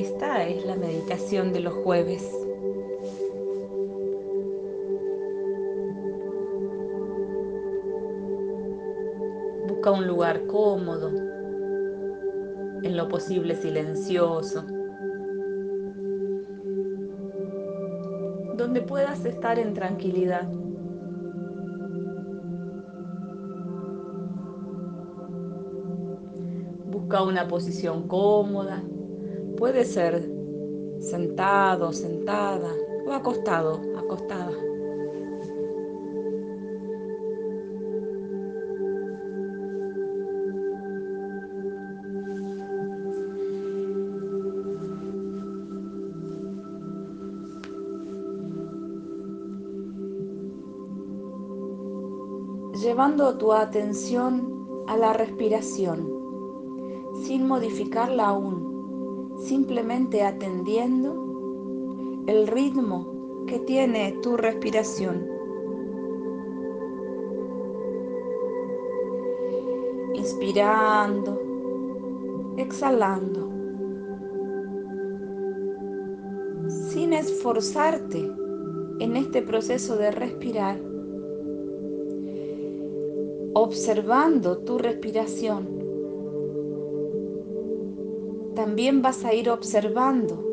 Esta 0.00 0.46
es 0.46 0.64
la 0.64 0.76
meditación 0.76 1.52
de 1.52 1.58
los 1.58 1.74
jueves. 1.74 2.22
Busca 9.66 9.90
un 9.90 10.06
lugar 10.06 10.46
cómodo, 10.46 11.10
en 12.84 12.96
lo 12.96 13.08
posible 13.08 13.56
silencioso, 13.56 14.62
donde 18.54 18.80
puedas 18.82 19.24
estar 19.24 19.58
en 19.58 19.74
tranquilidad. 19.74 20.48
Busca 26.86 27.24
una 27.24 27.48
posición 27.48 28.06
cómoda. 28.06 28.84
Puede 29.58 29.84
ser 29.84 30.24
sentado, 31.00 31.92
sentada 31.92 32.72
o 33.04 33.12
acostado, 33.12 33.80
acostada. 33.98 34.52
Llevando 52.80 53.36
tu 53.38 53.52
atención 53.52 54.84
a 54.86 54.96
la 54.96 55.12
respiración 55.14 56.08
sin 57.24 57.48
modificarla 57.48 58.28
aún, 58.28 58.67
simplemente 59.48 60.22
atendiendo 60.22 61.14
el 62.26 62.46
ritmo 62.46 63.44
que 63.46 63.58
tiene 63.60 64.12
tu 64.22 64.36
respiración. 64.36 65.26
Inspirando, 70.14 71.40
exhalando, 72.58 73.48
sin 76.90 77.14
esforzarte 77.14 78.30
en 78.98 79.16
este 79.16 79.40
proceso 79.40 79.96
de 79.96 80.10
respirar, 80.10 80.78
observando 83.54 84.58
tu 84.58 84.76
respiración 84.76 85.77
también 88.58 89.02
vas 89.02 89.24
a 89.24 89.32
ir 89.32 89.50
observando 89.50 90.44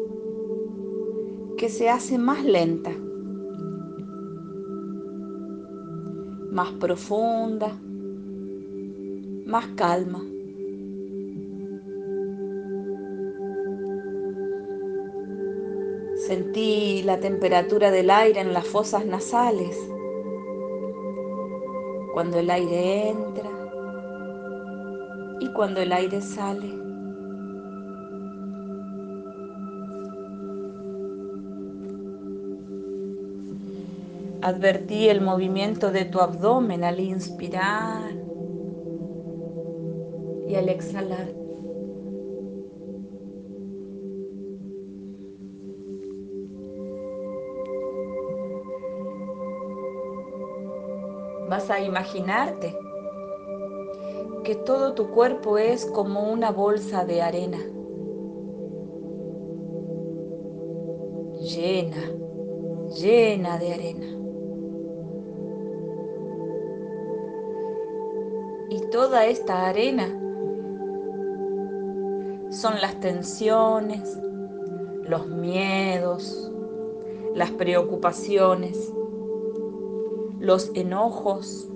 que 1.58 1.70
se 1.70 1.90
hace 1.90 2.20
más 2.20 2.46
lenta, 2.46 2.92
más 6.52 6.72
profunda, 6.74 7.76
más 9.48 9.66
calma. 9.76 10.24
Sentí 16.28 17.02
la 17.02 17.20
temperatura 17.20 17.90
del 17.90 18.12
aire 18.12 18.40
en 18.40 18.54
las 18.54 18.68
fosas 18.68 19.04
nasales. 19.08 19.76
Cuando 22.14 22.38
el 22.38 22.52
aire 22.52 23.10
entra 23.10 23.50
y 25.40 25.52
cuando 25.54 25.82
el 25.82 25.92
aire 25.92 26.22
sale. 26.22 26.86
Advertí 34.46 35.10
el 35.10 35.22
movimiento 35.22 35.92
de 35.92 36.06
tu 36.06 36.20
abdomen 36.20 36.84
al 36.84 37.00
inspirar 37.00 38.12
y 40.48 40.54
al 40.54 40.70
exhalar. 40.70 41.34
Vas 51.50 51.72
a 51.72 51.80
imaginarte 51.80 52.78
que 54.44 54.54
todo 54.54 54.94
tu 54.94 55.10
cuerpo 55.10 55.58
es 55.58 55.88
como 55.88 56.32
una 56.32 56.52
bolsa 56.52 57.04
de 57.04 57.24
arena, 57.24 57.58
llena, 61.42 62.12
llena 62.96 63.58
de 63.58 63.74
arena. 63.74 64.15
Toda 68.96 69.26
esta 69.26 69.68
arena 69.68 70.08
son 72.50 72.80
las 72.80 72.98
tensiones, 73.02 74.18
los 75.04 75.28
miedos, 75.28 76.50
las 77.34 77.52
preocupaciones, 77.52 78.94
los 80.40 80.72
enojos. 80.76 81.70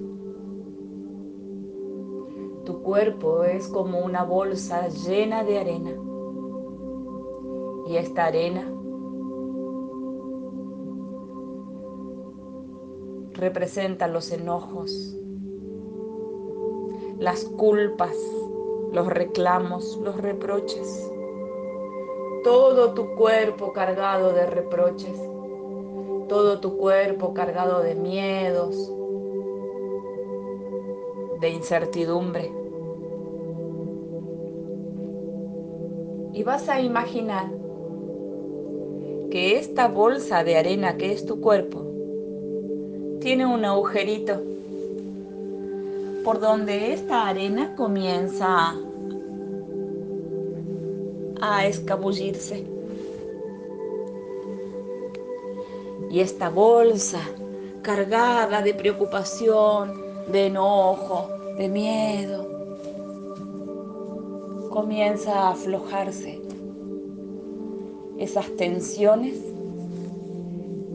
Tu 2.63 2.81
cuerpo 2.84 3.44
es 3.44 3.68
como 3.68 4.00
una 4.00 4.24
bolsa 4.24 4.88
llena 4.88 5.44
de 5.44 5.59
arena. 5.59 5.91
Y 7.90 7.97
esta 7.97 8.28
arena 8.28 8.63
representa 13.34 14.08
los 14.08 14.31
enojos, 14.31 15.18
las 17.19 17.44
culpas, 17.44 18.16
los 18.94 19.07
reclamos, 19.07 20.00
los 20.03 20.16
reproches. 20.18 21.12
Todo 22.44 22.94
tu 22.94 23.16
cuerpo 23.16 23.74
cargado 23.74 24.31
de 24.31 24.46
reproches, 24.46 25.19
todo 26.29 26.62
tu 26.62 26.78
cuerpo 26.78 27.34
cargado 27.34 27.81
de 27.81 27.96
miedos, 27.96 28.91
de 31.41 31.50
incertidumbre. 31.50 32.53
Y 36.31 36.44
vas 36.44 36.69
a 36.69 36.79
imaginar 36.79 37.52
que 39.29 39.59
esta 39.59 39.90
bolsa 39.90 40.46
de 40.46 40.58
arena 40.58 40.96
que 40.96 41.12
es 41.12 41.25
tu 41.25 41.41
cuerpo 41.41 41.85
tiene 43.19 43.46
un 43.46 43.66
agujerito 43.66 44.41
por 46.24 46.40
donde 46.40 46.94
esta 46.94 47.28
arena 47.28 47.75
comienza 47.75 48.75
a 51.41 51.66
escabullirse. 51.66 52.66
Y 56.12 56.19
esta 56.19 56.50
bolsa 56.50 57.19
cargada 57.81 58.62
de 58.62 58.74
preocupación, 58.74 59.94
de 60.31 60.47
enojo, 60.47 61.29
de 61.58 61.69
miedo, 61.69 62.47
comienza 64.69 65.34
a 65.34 65.52
aflojarse. 65.52 66.41
Esas 68.18 68.50
tensiones 68.58 69.38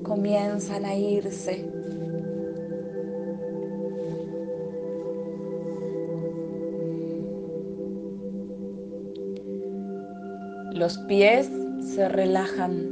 comienzan 0.03 0.85
a 0.85 0.95
irse 0.95 1.74
Los 10.75 10.99
pies 10.99 11.49
se 11.95 12.09
relajan. 12.09 12.91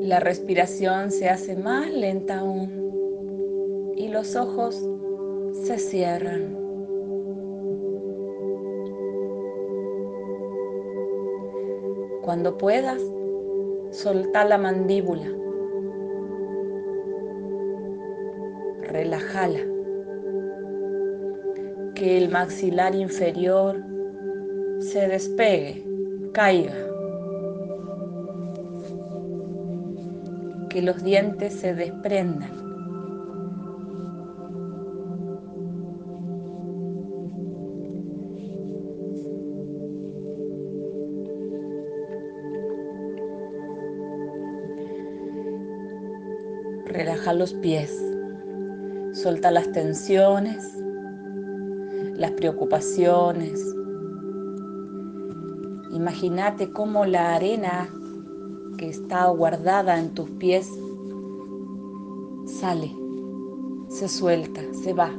La 0.00 0.20
respiración 0.20 1.10
se 1.10 1.28
hace 1.28 1.56
más 1.56 1.90
lenta 1.90 2.38
aún 2.38 3.92
y 3.96 4.06
los 4.06 4.36
ojos 4.36 4.80
se 5.64 5.76
cierran. 5.78 6.56
Cuando 12.22 12.56
puedas, 12.56 13.02
solta 13.90 14.44
la 14.44 14.56
mandíbula. 14.56 15.39
relájala. 18.90 19.60
Que 21.94 22.18
el 22.18 22.30
maxilar 22.30 22.94
inferior 22.94 23.82
se 24.80 25.06
despegue, 25.08 25.84
caiga. 26.32 26.74
Que 30.68 30.82
los 30.82 31.02
dientes 31.02 31.54
se 31.54 31.74
desprendan. 31.74 32.50
Relaja 46.86 47.32
los 47.32 47.54
pies. 47.54 47.99
Suelta 49.22 49.50
las 49.50 49.70
tensiones, 49.72 50.64
las 52.14 52.30
preocupaciones. 52.30 53.62
Imagínate 55.92 56.72
cómo 56.72 57.04
la 57.04 57.34
arena 57.34 57.90
que 58.78 58.88
está 58.88 59.26
guardada 59.28 60.00
en 60.00 60.14
tus 60.14 60.30
pies 60.30 60.70
sale, 62.46 62.96
se 63.90 64.08
suelta, 64.08 64.62
se 64.72 64.94
va, 64.94 65.10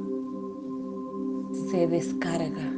se 1.69 1.86
descarga. 1.86 2.74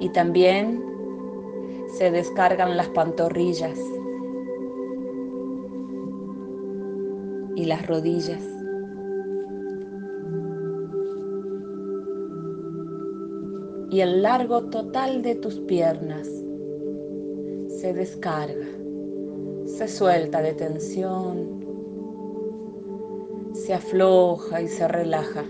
Y 0.00 0.08
también 0.08 0.87
se 1.98 2.12
descargan 2.12 2.76
las 2.76 2.88
pantorrillas 2.90 3.76
y 7.56 7.64
las 7.64 7.84
rodillas. 7.88 8.40
Y 13.90 14.00
el 14.00 14.22
largo 14.22 14.66
total 14.70 15.22
de 15.22 15.34
tus 15.34 15.58
piernas 15.58 16.28
se 17.80 17.92
descarga, 17.92 18.68
se 19.64 19.88
suelta 19.88 20.40
de 20.40 20.52
tensión, 20.52 21.66
se 23.54 23.74
afloja 23.74 24.62
y 24.62 24.68
se 24.68 24.86
relaja. 24.86 25.42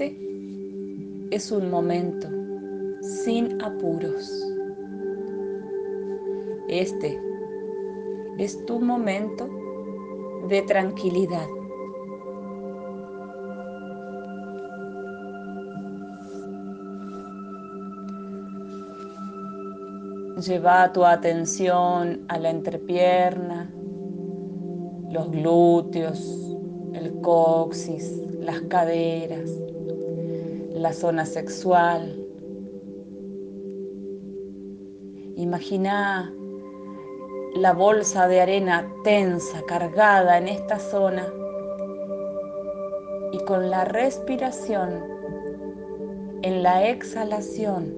Este 0.00 0.16
es 1.32 1.50
un 1.50 1.70
momento 1.70 2.28
sin 3.00 3.60
apuros. 3.60 4.30
Este 6.68 7.20
es 8.38 8.64
tu 8.64 8.78
momento 8.78 9.48
de 10.48 10.62
tranquilidad. 10.62 11.48
Lleva 20.46 20.92
tu 20.92 21.04
atención 21.04 22.20
a 22.28 22.38
la 22.38 22.50
entrepierna, 22.50 23.68
los 25.10 25.28
glúteos, 25.32 26.56
el 26.94 27.20
coxis, 27.20 28.22
las 28.38 28.60
caderas, 28.62 29.50
la 30.78 30.92
zona 30.92 31.26
sexual. 31.26 32.24
Imagina 35.36 36.32
la 37.54 37.72
bolsa 37.72 38.28
de 38.28 38.40
arena 38.40 38.88
tensa, 39.04 39.62
cargada 39.66 40.38
en 40.38 40.48
esta 40.48 40.78
zona 40.78 41.26
y 43.32 43.38
con 43.44 43.70
la 43.70 43.84
respiración, 43.84 45.04
en 46.42 46.62
la 46.62 46.88
exhalación, 46.88 47.94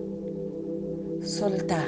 soltá. 1.23 1.85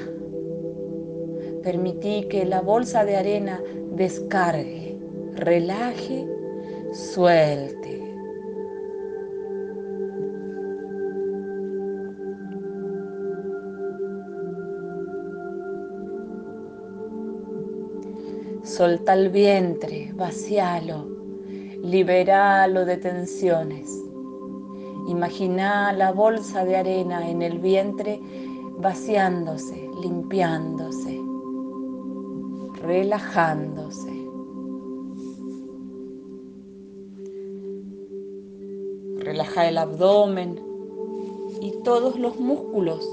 Permití 1.63 2.29
que 2.29 2.45
la 2.45 2.61
bolsa 2.61 3.05
de 3.05 3.17
arena 3.17 3.61
descargue, 3.95 4.99
relaje, 5.37 6.27
suelte. 6.93 7.82
Solta 18.83 19.15
el 19.15 19.29
vientre, 19.29 20.13
vacialo, 20.17 21.07
liberalo 21.85 22.85
de 22.85 22.97
tensiones. 22.97 23.97
Imagina 25.07 25.93
la 25.93 26.11
bolsa 26.11 26.65
de 26.65 26.75
arena 26.75 27.31
en 27.31 27.43
el 27.43 27.61
vientre 27.61 28.21
vaciándose, 28.79 29.89
limpiándose, 30.03 31.17
relajándose. 32.81 34.29
Relaja 39.19 39.69
el 39.69 39.79
abdomen 39.79 40.61
y 41.61 41.71
todos 41.85 42.19
los 42.19 42.37
músculos 42.41 43.09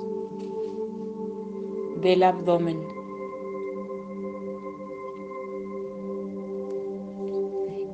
del 2.01 2.23
abdomen. 2.23 2.98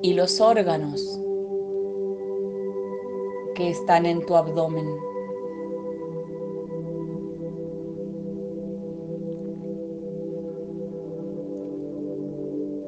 Y 0.06 0.14
los 0.14 0.40
órganos 0.40 1.20
que 3.56 3.72
están 3.72 4.06
en 4.06 4.24
tu 4.24 4.36
abdomen. 4.36 4.86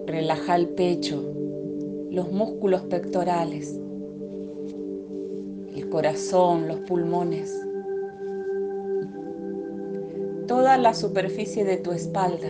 Relaja 0.06 0.58
el 0.58 0.70
pecho, 0.70 1.20
los 2.12 2.32
músculos 2.32 2.84
pectorales, 2.84 3.82
el 5.76 5.90
corazón, 5.90 6.68
los 6.68 6.82
pulmones, 6.82 7.52
toda 10.48 10.78
la 10.78 10.94
superficie 10.94 11.66
de 11.66 11.78
tu 11.78 11.94
espalda. 11.94 12.50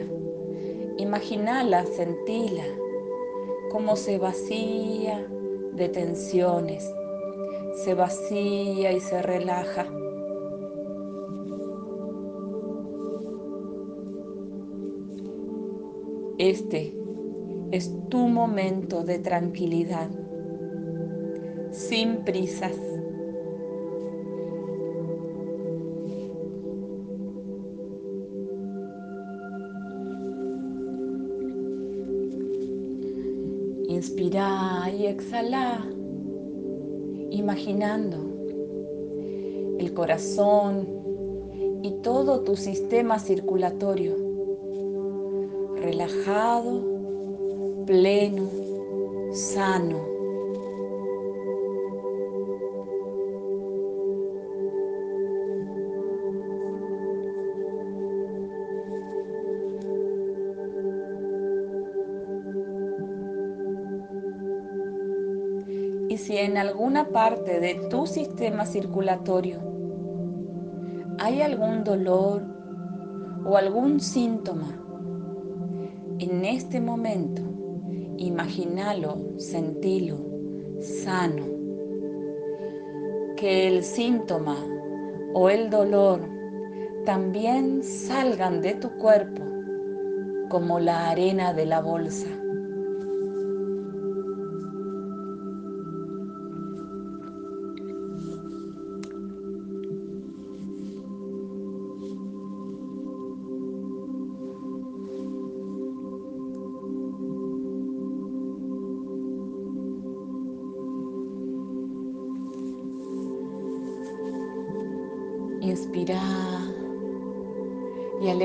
Imaginala, 0.98 1.86
sentila 1.86 2.66
cómo 3.72 3.96
se 3.96 4.18
vacía 4.18 5.28
de 5.74 5.90
tensiones, 5.90 6.90
se 7.84 7.94
vacía 7.94 8.92
y 8.92 9.00
se 9.00 9.22
relaja. 9.22 9.86
Este 16.38 16.96
es 17.72 17.92
tu 18.10 18.28
momento 18.28 19.04
de 19.04 19.20
tranquilidad, 19.20 20.10
sin 21.72 22.24
prisas. 22.24 22.87
Y 34.38 35.08
exhala, 35.08 35.84
imaginando 37.32 38.18
el 39.80 39.92
corazón 39.96 40.88
y 41.82 41.92
todo 42.04 42.42
tu 42.42 42.56
sistema 42.56 43.18
circulatorio 43.18 44.16
relajado, 45.78 46.84
pleno, 47.88 48.48
sano. 49.32 50.07
Alguna 66.58 67.10
parte 67.10 67.60
de 67.60 67.76
tu 67.90 68.06
sistema 68.06 68.66
circulatorio 68.66 69.60
hay 71.20 71.42
algún 71.42 71.84
dolor 71.84 72.44
o 73.46 73.58
algún 73.58 74.00
síntoma, 74.00 74.70
en 76.20 76.46
este 76.46 76.80
momento 76.80 77.42
imagínalo, 78.18 79.18
sentilo, 79.38 80.18
sano. 80.80 81.46
Que 83.36 83.68
el 83.68 83.84
síntoma 83.84 84.58
o 85.34 85.50
el 85.50 85.70
dolor 85.70 86.22
también 87.06 87.84
salgan 87.84 88.62
de 88.62 88.74
tu 88.76 88.90
cuerpo 88.98 89.44
como 90.50 90.80
la 90.80 91.10
arena 91.10 91.54
de 91.54 91.66
la 91.66 91.82
bolsa. 91.82 92.28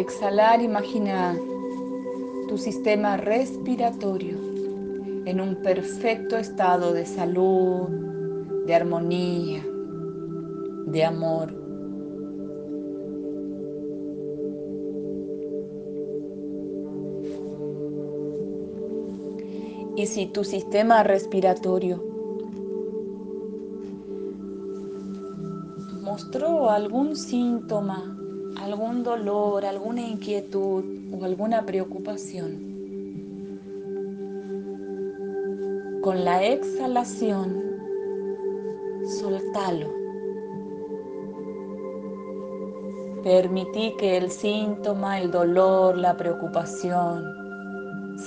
Exhalar 0.02 0.60
imagina 0.60 1.36
tu 2.48 2.58
sistema 2.58 3.16
respiratorio 3.16 4.36
en 5.24 5.40
un 5.40 5.62
perfecto 5.62 6.36
estado 6.36 6.92
de 6.92 7.06
salud, 7.06 7.88
de 8.66 8.74
armonía, 8.74 9.64
de 10.86 11.04
amor. 11.04 11.54
Y 19.94 20.06
si 20.06 20.26
tu 20.26 20.42
sistema 20.42 21.04
respiratorio 21.04 22.02
mostró 26.02 26.70
algún 26.70 27.14
síntoma, 27.14 28.11
algún 28.62 29.02
dolor, 29.02 29.64
alguna 29.64 30.02
inquietud 30.02 30.84
o 31.12 31.24
alguna 31.24 31.66
preocupación, 31.66 32.70
con 36.02 36.24
la 36.24 36.44
exhalación, 36.44 37.60
soltalo. 39.18 39.88
Permití 43.24 43.94
que 43.98 44.16
el 44.16 44.30
síntoma, 44.30 45.20
el 45.20 45.30
dolor, 45.30 45.96
la 45.96 46.16
preocupación 46.16 47.24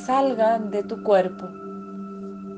salgan 0.05 0.69
de 0.71 0.83
tu 0.83 1.01
cuerpo 1.03 1.47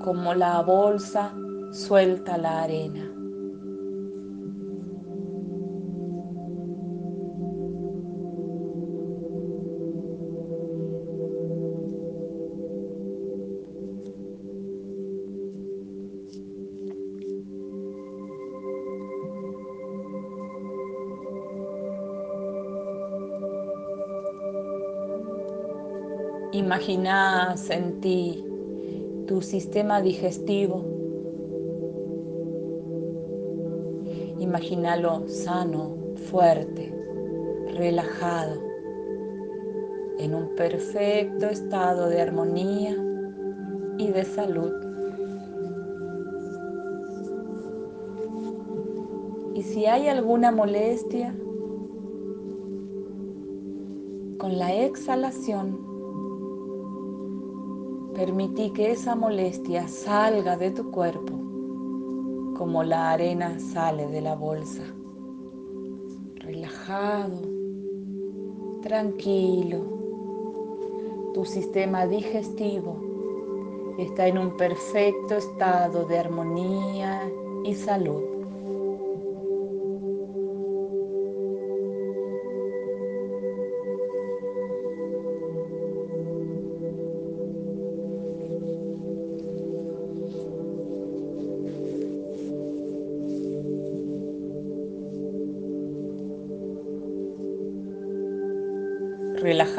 como 0.04 0.34
la 0.34 0.62
bolsa 0.62 1.32
suelta 1.72 2.38
la 2.38 2.64
arena. 2.64 3.07
Imagina, 26.58 27.54
ti 28.02 28.44
tu 29.28 29.42
sistema 29.42 30.02
digestivo. 30.02 30.84
Imagínalo 34.40 35.28
sano, 35.28 35.96
fuerte, 36.32 36.92
relajado, 37.76 38.60
en 40.18 40.34
un 40.34 40.56
perfecto 40.56 41.46
estado 41.46 42.10
de 42.10 42.22
armonía 42.24 42.98
y 44.00 44.08
de 44.08 44.26
salud. 44.26 44.74
Y 49.54 49.62
si 49.62 49.86
hay 49.86 50.08
alguna 50.08 50.52
molestia, 50.52 51.36
con 54.40 54.58
la 54.58 54.74
exhalación 54.74 55.87
Permití 58.18 58.72
que 58.72 58.94
esa 58.94 59.16
molestia 59.16 59.88
salga 59.88 60.58
de 60.58 60.72
tu 60.72 60.90
cuerpo 60.90 61.34
como 62.58 62.82
la 62.82 63.12
arena 63.12 63.60
sale 63.60 64.08
de 64.08 64.22
la 64.22 64.34
bolsa. 64.34 64.82
Relajado, 66.38 67.40
tranquilo. 68.82 69.84
Tu 71.36 71.46
sistema 71.46 72.08
digestivo 72.08 73.96
está 74.00 74.26
en 74.26 74.40
un 74.40 74.58
perfecto 74.58 75.36
estado 75.36 76.06
de 76.06 76.18
armonía 76.18 77.22
y 77.66 77.76
salud. 77.76 78.27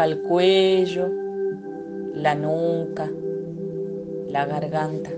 El 0.08 0.22
cuello, 0.22 1.06
la 2.14 2.34
nuca, 2.34 3.10
la 4.28 4.46
garganta. 4.46 5.10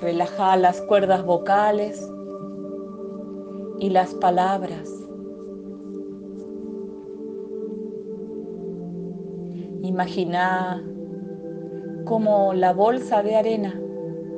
Relaja 0.00 0.56
las 0.56 0.80
cuerdas 0.82 1.24
vocales 1.24 2.06
y 3.78 3.90
las 3.90 4.14
palabras. 4.14 4.90
Imagina 9.82 10.82
como 12.04 12.52
la 12.54 12.72
bolsa 12.72 13.22
de 13.22 13.36
arena 13.36 13.80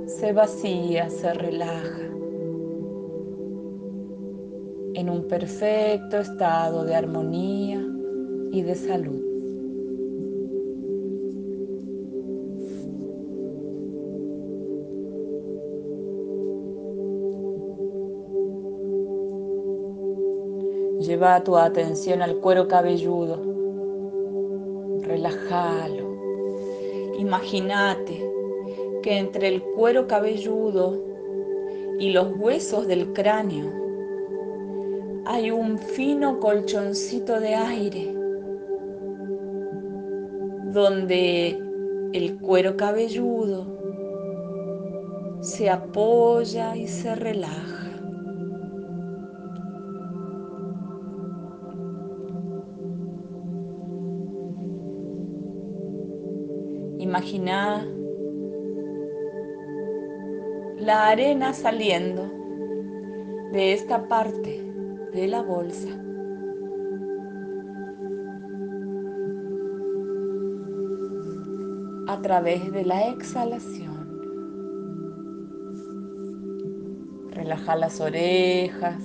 se 0.07 0.33
vacía, 0.33 1.09
se 1.11 1.33
relaja 1.35 2.09
en 4.95 5.09
un 5.09 5.27
perfecto 5.29 6.19
estado 6.19 6.85
de 6.85 6.95
armonía 6.95 7.85
y 8.53 8.63
de 8.63 8.75
salud. 8.75 9.23
Lleva 21.01 21.43
tu 21.43 21.57
atención 21.57 22.23
al 22.23 22.37
cuero 22.37 22.69
cabelludo. 22.69 23.43
Relájalo. 25.03 26.13
Imagínate 27.19 28.32
que 29.03 29.19
entre 29.19 29.49
el 29.49 29.63
cuero 29.63 30.07
cabelludo 30.07 30.99
y 31.99 32.11
los 32.13 32.29
huesos 32.39 32.87
del 32.87 33.13
cráneo 33.13 33.71
hay 35.27 35.51
un 35.51 35.79
fino 35.79 36.41
colchoncito 36.41 37.39
de 37.39 37.55
aire 37.55 38.15
donde 40.73 41.59
el 42.13 42.39
cuero 42.41 42.77
cabelludo 42.77 43.67
se 45.41 45.69
apoya 45.69 46.77
y 46.77 46.87
se 46.87 47.15
relaja. 47.15 47.91
Imagina 56.99 57.87
la 60.83 61.11
arena 61.11 61.53
saliendo 61.53 62.25
de 63.53 63.73
esta 63.73 64.09
parte 64.09 64.61
de 65.13 65.29
la 65.29 65.41
bolsa. 65.41 65.89
a 72.09 72.21
través 72.21 72.71
de 72.73 72.85
la 72.85 73.09
exhalación. 73.09 73.97
Relaja 77.31 77.75
las 77.75 78.01
orejas, 78.03 79.03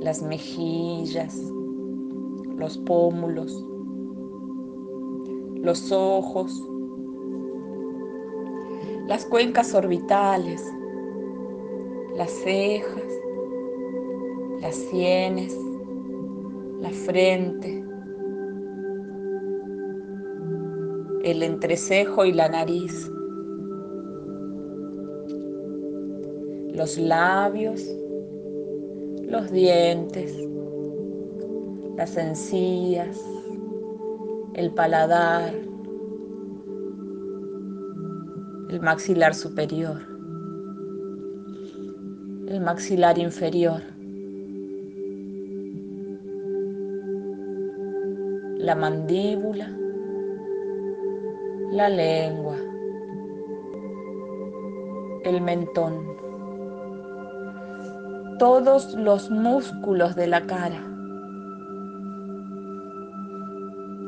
las 0.00 0.22
mejillas, 0.22 1.38
los 2.56 2.78
pómulos, 2.78 3.62
los 5.56 5.92
ojos, 5.92 6.66
las 9.12 9.26
cuencas 9.26 9.74
orbitales, 9.74 10.64
las 12.16 12.30
cejas, 12.30 13.02
las 14.62 14.74
sienes, 14.74 15.54
la 16.80 16.88
frente, 16.88 17.84
el 21.24 21.42
entrecejo 21.42 22.24
y 22.24 22.32
la 22.32 22.48
nariz, 22.48 23.10
los 26.72 26.96
labios, 26.96 27.86
los 29.24 29.52
dientes, 29.52 30.34
las 31.98 32.16
encías, 32.16 33.20
el 34.54 34.70
paladar, 34.70 35.52
maxilar 38.82 39.32
superior, 39.32 40.00
el 42.48 42.60
maxilar 42.60 43.16
inferior, 43.16 43.80
la 48.58 48.74
mandíbula, 48.74 49.70
la 51.70 51.88
lengua, 51.88 52.56
el 55.22 55.40
mentón, 55.40 56.04
todos 58.40 58.94
los 58.94 59.30
músculos 59.30 60.16
de 60.16 60.26
la 60.26 60.44
cara. 60.44 60.82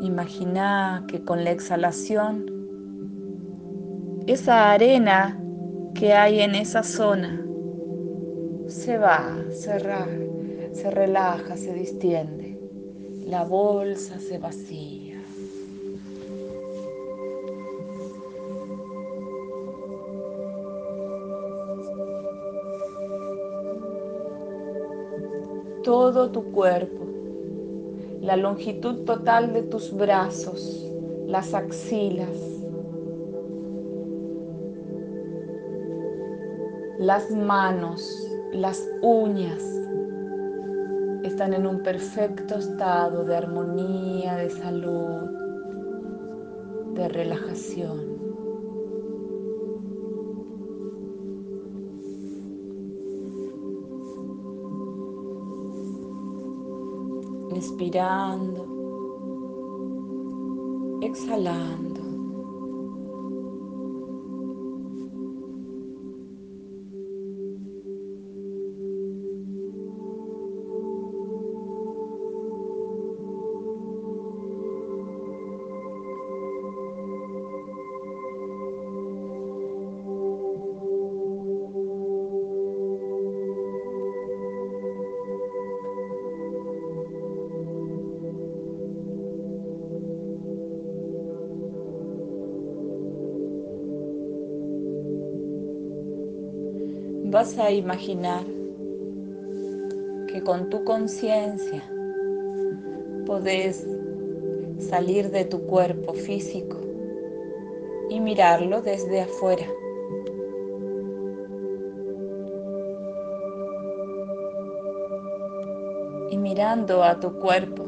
Imagina 0.01 1.05
que 1.07 1.23
con 1.23 1.45
la 1.45 1.53
exhalación, 1.53 2.54
esa 4.27 4.73
arena 4.73 5.41
que 5.95 6.13
hay 6.13 6.41
en 6.41 6.55
esa 6.55 6.83
zona 6.83 7.45
se 8.67 8.99
va, 8.99 9.37
se, 9.51 9.79
se 10.73 10.91
relaja, 10.91 11.57
se 11.57 11.73
distiende. 11.75 12.59
La 13.27 13.45
bolsa 13.45 14.19
se 14.19 14.39
vacía. 14.39 15.21
Todo 25.83 26.31
tu 26.31 26.53
cuerpo 26.53 27.05
la 28.25 28.39
longitud 28.39 29.05
total 29.05 29.53
de 29.53 29.63
tus 29.65 29.93
brazos, 29.93 30.83
las 31.27 31.53
axilas, 31.53 32.54
las 37.05 37.31
manos, 37.31 38.27
las 38.55 38.83
uñas 39.03 39.63
están 41.23 41.53
en 41.53 41.67
un 41.67 41.83
perfecto 41.83 42.55
estado 42.55 43.25
de 43.25 43.37
armonía, 43.37 44.37
de 44.37 44.49
salud, 44.49 45.29
de 46.95 47.09
relajación. 47.09 48.15
inspirando, 57.55 58.67
exhalando. 61.01 61.84
Vas 97.45 97.59
a 97.59 97.71
imaginar 97.71 98.43
que 100.29 100.43
con 100.43 100.71
tu 100.71 100.83
conciencia 100.83 101.83
podés 103.27 103.87
salir 104.79 105.31
de 105.31 105.45
tu 105.45 105.61
cuerpo 105.67 106.15
físico 106.15 106.79
y 108.09 108.19
mirarlo 108.21 108.81
desde 108.81 109.21
afuera. 109.21 109.67
Y 116.31 116.39
mirando 116.39 117.05
a 117.05 117.21
tu 117.21 117.39
cuerpo 117.41 117.85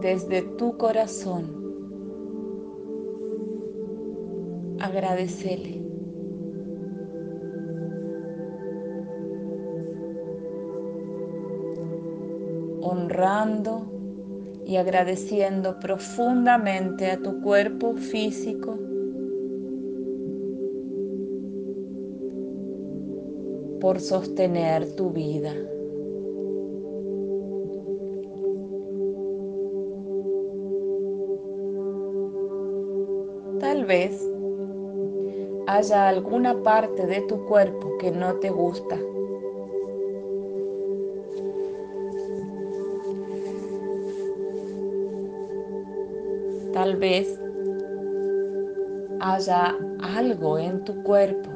desde 0.00 0.42
tu 0.42 0.76
corazón, 0.76 1.44
agradecele 4.78 5.75
honrando 12.86 13.86
y 14.64 14.76
agradeciendo 14.76 15.78
profundamente 15.80 17.10
a 17.10 17.18
tu 17.18 17.40
cuerpo 17.40 17.94
físico 17.94 18.78
por 23.80 24.00
sostener 24.00 24.94
tu 24.96 25.10
vida. 25.10 25.52
Tal 33.60 33.84
vez 33.84 34.20
haya 35.66 36.08
alguna 36.08 36.62
parte 36.62 37.06
de 37.06 37.20
tu 37.22 37.44
cuerpo 37.46 37.98
que 37.98 38.10
no 38.10 38.34
te 38.36 38.50
gusta 38.50 38.98
Tal 46.86 46.98
vez 46.98 47.40
haya 49.18 49.74
algo 49.98 50.56
en 50.56 50.84
tu 50.84 51.02
cuerpo 51.02 51.50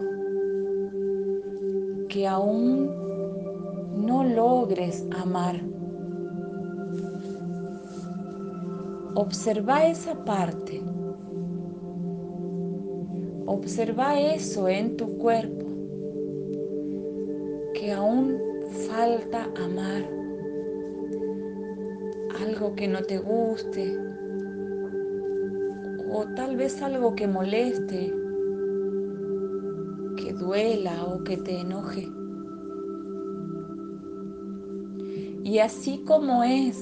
que 2.09 2.27
aún 2.27 2.90
no 3.95 4.25
logres 4.25 5.07
amar. 5.16 5.55
Observa 9.14 9.87
esa 9.87 10.16
parte. 10.25 10.83
Observa 13.47 14.19
eso 14.19 14.69
en 14.69 14.97
tu 14.97 15.16
cuerpo 15.19 15.66
que 17.75 17.93
aún 17.93 18.37
falta 18.88 19.45
amar. 19.64 20.03
Algo 22.40 22.75
que 22.75 22.88
no 22.88 23.01
te 23.05 23.19
guste, 23.19 24.10
o 26.12 26.27
tal 26.35 26.57
vez 26.57 26.83
algo 26.83 27.14
que 27.14 27.27
moleste, 27.27 28.12
que 30.16 30.33
duela 30.33 31.05
o 31.05 31.23
que 31.23 31.37
te 31.37 31.61
enoje. 31.61 32.09
Y 35.44 35.59
así 35.59 36.03
como 36.05 36.42
es, 36.42 36.77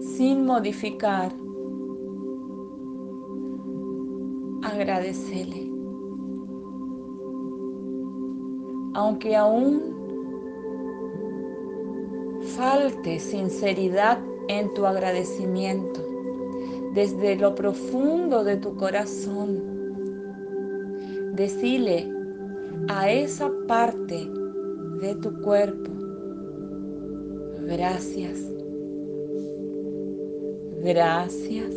sin 0.00 0.44
modificar, 0.44 1.32
agradecele. 4.62 5.70
Aunque 8.94 9.36
aún 9.36 9.94
falte 12.56 13.20
sinceridad 13.20 14.18
en 14.48 14.74
tu 14.74 14.84
agradecimiento, 14.84 16.09
desde 16.94 17.36
lo 17.36 17.54
profundo 17.54 18.44
de 18.44 18.56
tu 18.56 18.76
corazón. 18.76 19.62
Decile 21.34 22.12
a 22.88 23.10
esa 23.10 23.50
parte 23.66 24.28
de 25.00 25.14
tu 25.16 25.40
cuerpo, 25.40 25.90
gracias, 27.66 28.38
gracias 30.82 31.74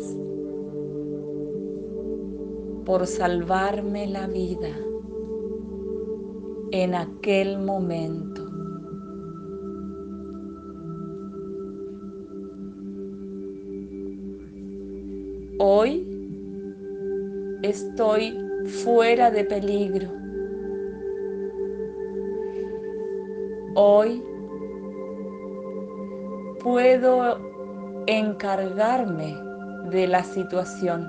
por 2.84 3.06
salvarme 3.06 4.06
la 4.06 4.26
vida 4.26 4.76
en 6.70 6.94
aquel 6.94 7.58
momento. 7.58 8.43
Estoy 17.74 18.38
fuera 18.84 19.32
de 19.32 19.44
peligro. 19.44 20.08
Hoy 23.74 24.22
puedo 26.62 27.36
encargarme 28.06 29.36
de 29.90 30.06
la 30.06 30.22
situación. 30.22 31.04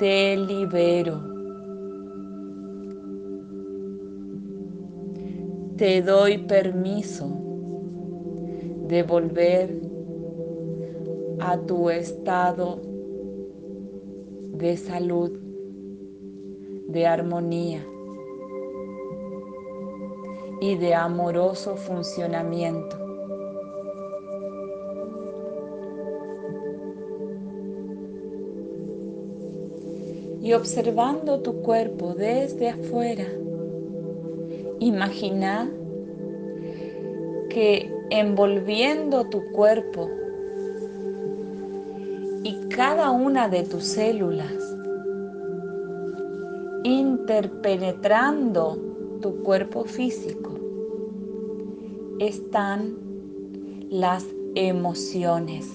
Te 0.00 0.36
libero. 0.36 1.20
Te 5.76 6.02
doy 6.02 6.38
permiso 6.38 7.28
de 8.88 9.04
volver 9.04 9.80
a 11.38 11.56
tu 11.58 11.88
estado 11.90 12.91
de 14.62 14.76
salud, 14.76 15.32
de 16.86 17.04
armonía 17.04 17.84
y 20.60 20.76
de 20.76 20.94
amoroso 20.94 21.74
funcionamiento. 21.74 22.96
Y 30.40 30.52
observando 30.52 31.40
tu 31.40 31.60
cuerpo 31.62 32.14
desde 32.14 32.68
afuera, 32.68 33.26
imagina 34.78 35.68
que 37.50 37.92
envolviendo 38.10 39.24
tu 39.24 39.42
cuerpo 39.50 40.08
cada 42.76 43.10
una 43.10 43.48
de 43.48 43.64
tus 43.64 43.84
células, 43.84 44.76
interpenetrando 46.84 48.78
tu 49.20 49.42
cuerpo 49.42 49.84
físico, 49.84 50.52
están 52.18 52.96
las 53.90 54.24
emociones. 54.54 55.70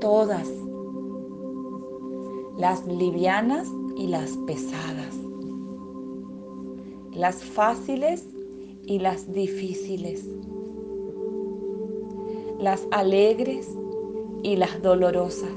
Todas. 0.00 0.48
Las 2.58 2.84
livianas 2.86 3.68
y 3.96 4.08
las 4.08 4.36
pesadas. 4.46 5.14
Las 7.12 7.44
fáciles 7.44 8.26
y 8.86 8.98
las 8.98 9.32
difíciles. 9.32 10.28
Las 12.58 12.86
alegres 12.90 13.68
y 14.44 14.56
las 14.56 14.80
dolorosas. 14.82 15.50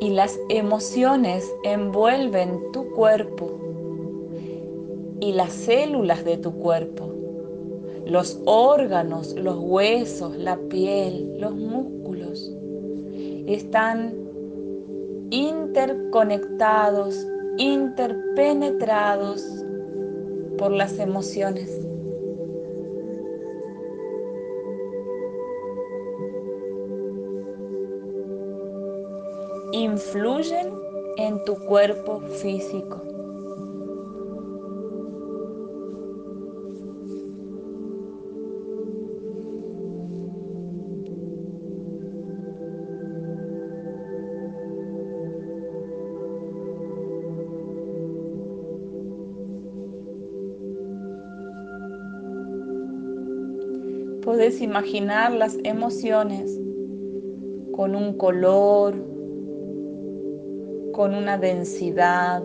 y 0.00 0.10
las 0.10 0.38
emociones 0.50 1.50
envuelven 1.64 2.60
tu 2.72 2.90
cuerpo 2.90 3.58
y 5.18 5.32
las 5.32 5.50
células 5.50 6.26
de 6.26 6.36
tu 6.36 6.52
cuerpo, 6.52 7.08
los 8.04 8.38
órganos, 8.44 9.34
los 9.34 9.56
huesos, 9.58 10.36
la 10.36 10.58
piel, 10.68 11.40
los 11.40 11.54
músculos, 11.54 12.52
están 13.46 14.12
interconectados, 15.30 17.26
interpenetrados 17.56 19.63
por 20.56 20.72
las 20.72 20.98
emociones. 20.98 21.84
influyen 29.74 30.72
en 31.16 31.42
tu 31.44 31.56
cuerpo 31.56 32.20
físico. 32.20 33.13
Puedes 54.44 54.60
imaginar 54.60 55.32
las 55.32 55.56
emociones 55.64 56.60
con 57.72 57.94
un 57.94 58.18
color, 58.18 58.94
con 60.92 61.14
una 61.14 61.38
densidad, 61.38 62.44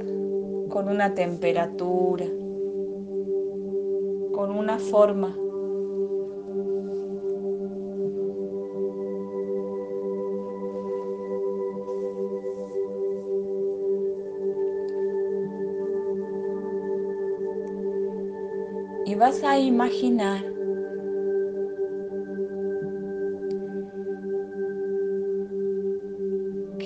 con 0.70 0.88
una 0.88 1.14
temperatura, 1.14 2.26
con 4.32 4.52
una 4.52 4.80
forma. 4.80 5.38
Y 19.06 19.16
vas 19.16 19.44
a 19.44 19.60
imaginar 19.60 20.59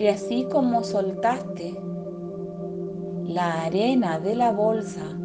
que 0.03 0.09
así 0.09 0.45
como 0.51 0.83
soltaste 0.83 1.79
la 3.23 3.63
arena 3.63 4.19
de 4.19 4.35
la 4.35 4.51
bolsa, 4.51 5.17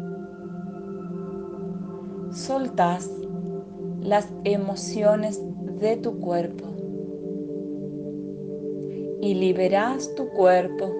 soltas 2.31 3.11
las 3.99 4.31
emociones 4.45 5.43
de 5.81 5.97
tu 5.97 6.21
cuerpo 6.21 6.63
y 9.19 9.33
liberas 9.33 10.15
tu 10.15 10.29
cuerpo. 10.29 10.95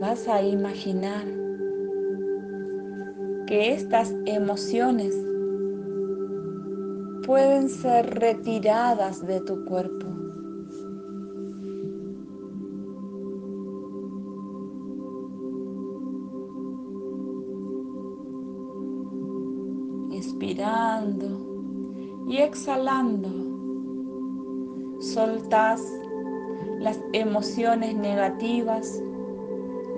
Vas 0.00 0.26
a 0.26 0.42
imaginar 0.42 1.24
que 3.46 3.74
estas 3.74 4.12
emociones 4.26 5.14
pueden 7.28 7.68
ser 7.68 8.18
retiradas 8.18 9.24
de 9.26 9.42
tu 9.42 9.66
cuerpo. 9.66 10.06
Inspirando 20.10 21.28
y 22.28 22.38
exhalando, 22.38 23.28
soltas 24.98 25.82
las 26.78 26.98
emociones 27.12 27.94
negativas, 27.94 29.02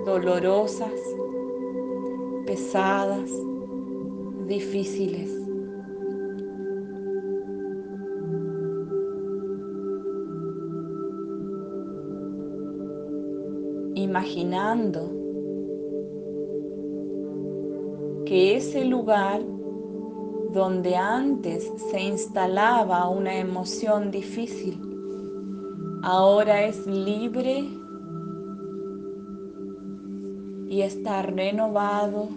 dolorosas, 0.05 0.91
pesadas, 2.45 3.31
difíciles. 4.47 5.40
Imaginando 14.11 15.09
que 18.25 18.57
ese 18.57 18.83
lugar 18.83 19.41
donde 20.51 20.97
antes 20.97 21.71
se 21.89 22.01
instalaba 22.01 23.07
una 23.07 23.37
emoción 23.37 24.11
difícil, 24.11 24.77
ahora 26.03 26.65
es 26.65 26.85
libre 26.85 27.63
y 30.67 30.81
está 30.81 31.21
renovado 31.21 32.27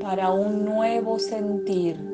para 0.00 0.30
un 0.30 0.64
nuevo 0.64 1.18
sentir. 1.18 2.11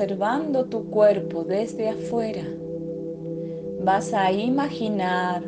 Observando 0.00 0.64
tu 0.64 0.88
cuerpo 0.88 1.44
desde 1.44 1.90
afuera, 1.90 2.42
vas 3.84 4.14
a 4.14 4.32
imaginar, 4.32 5.42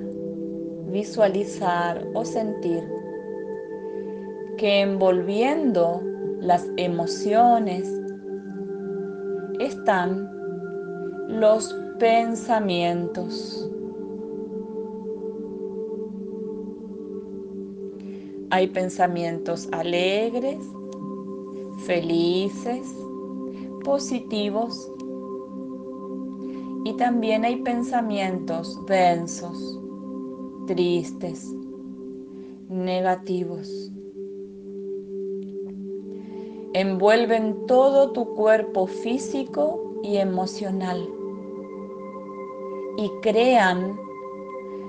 visualizar 0.91 2.07
o 2.12 2.23
sentir 2.23 2.83
que 4.59 4.83
envolviendo 4.83 6.03
las 6.38 6.69
emociones 6.77 7.91
están 9.59 10.31
los 11.29 11.75
pensamientos. 11.99 13.71
Hay 18.51 18.67
pensamientos 18.67 19.67
alegres, 19.73 20.59
felices, 21.87 23.02
positivos 23.85 24.90
y 26.85 26.95
también 26.95 27.45
hay 27.45 27.62
pensamientos 27.62 28.85
densos, 28.87 29.79
tristes, 30.66 31.47
negativos. 32.68 33.92
Envuelven 36.75 37.66
todo 37.66 38.12
tu 38.12 38.35
cuerpo 38.35 38.87
físico 38.87 40.01
y 40.03 40.16
emocional 40.16 41.09
y 42.97 43.11
crean 43.21 43.99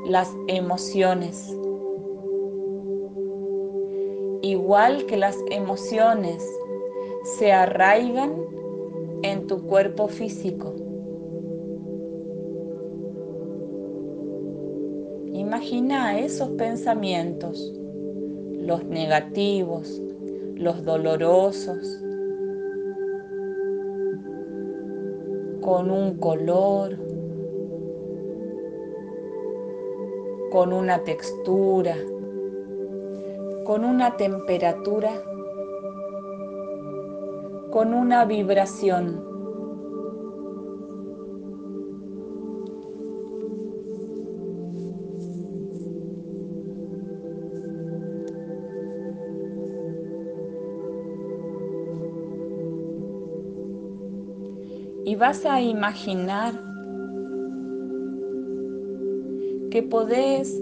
las 0.06 0.36
emociones. 0.48 1.56
Igual 4.42 5.06
que 5.06 5.18
las 5.18 5.38
emociones 5.50 6.44
se 7.38 7.52
arraigan 7.52 8.53
en 9.24 9.48
tu 9.48 9.66
cuerpo 9.66 10.08
físico. 10.08 10.76
Imagina 15.34 16.20
esos 16.20 16.50
pensamientos, 16.52 17.74
los 18.54 18.84
negativos, 18.86 20.02
los 20.56 20.84
dolorosos, 20.84 22.04
con 25.62 25.90
un 25.90 26.18
color, 26.18 26.98
con 30.52 30.74
una 30.74 31.04
textura, 31.04 31.96
con 33.64 33.86
una 33.86 34.18
temperatura, 34.18 35.12
con 37.74 37.92
una 37.96 38.24
vibración. 38.24 39.20
Y 55.04 55.16
vas 55.16 55.44
a 55.48 55.60
imaginar 55.60 56.54
que 59.72 59.82
podés 59.82 60.62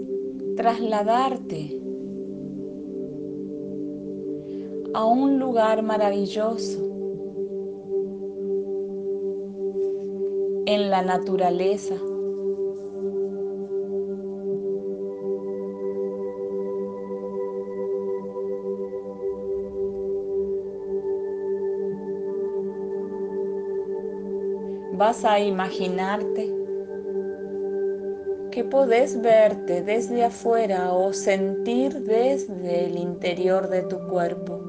trasladarte 0.56 1.78
a 4.94 5.04
un 5.04 5.38
lugar 5.38 5.82
maravilloso 5.82 6.81
en 10.74 10.90
la 10.90 11.02
naturaleza. 11.02 11.94
Vas 24.94 25.24
a 25.24 25.40
imaginarte 25.40 26.54
que 28.52 28.64
podés 28.64 29.20
verte 29.20 29.82
desde 29.82 30.24
afuera 30.24 30.92
o 30.92 31.12
sentir 31.12 32.02
desde 32.02 32.84
el 32.84 32.96
interior 32.96 33.68
de 33.68 33.82
tu 33.82 33.98
cuerpo. 34.06 34.60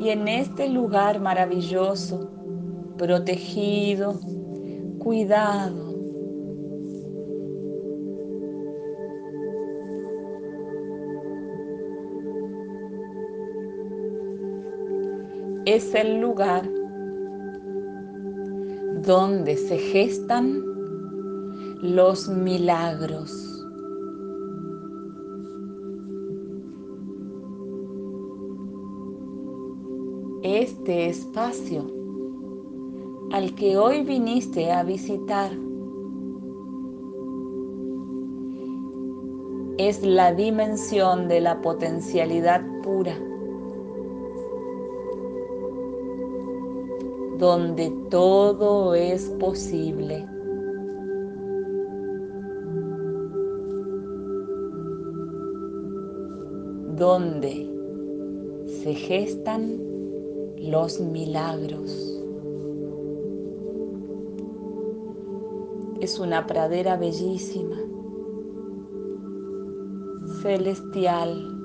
Y 0.00 0.08
en 0.08 0.28
este 0.28 0.66
lugar 0.66 1.20
maravilloso, 1.20 2.30
protegido, 2.96 4.18
cuidado, 4.98 5.90
es 15.66 15.94
el 15.94 16.18
lugar 16.18 16.66
donde 19.02 19.56
se 19.58 19.76
gestan 19.76 20.62
los 21.82 22.26
milagros. 22.26 23.49
Espacio 30.90 31.86
al 33.32 33.54
que 33.54 33.76
hoy 33.76 34.02
viniste 34.02 34.72
a 34.72 34.82
visitar 34.82 35.50
es 39.78 40.02
la 40.04 40.32
dimensión 40.34 41.28
de 41.28 41.40
la 41.40 41.60
potencialidad 41.62 42.62
pura 42.82 43.16
donde 47.40 47.90
todo 48.10 48.94
es 48.94 49.30
posible. 49.40 50.26
Donde 56.96 57.66
se 58.66 58.92
gestan 58.92 59.89
los 60.70 61.00
milagros. 61.00 61.90
Es 66.00 66.20
una 66.20 66.46
pradera 66.46 66.96
bellísima, 66.96 67.76
celestial. 70.42 71.56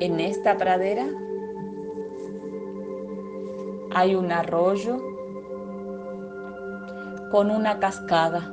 En 0.00 0.20
esta 0.20 0.58
pradera 0.58 1.06
hay 3.94 4.14
un 4.14 4.30
arroyo 4.30 5.11
con 7.32 7.50
una 7.50 7.80
cascada. 7.80 8.52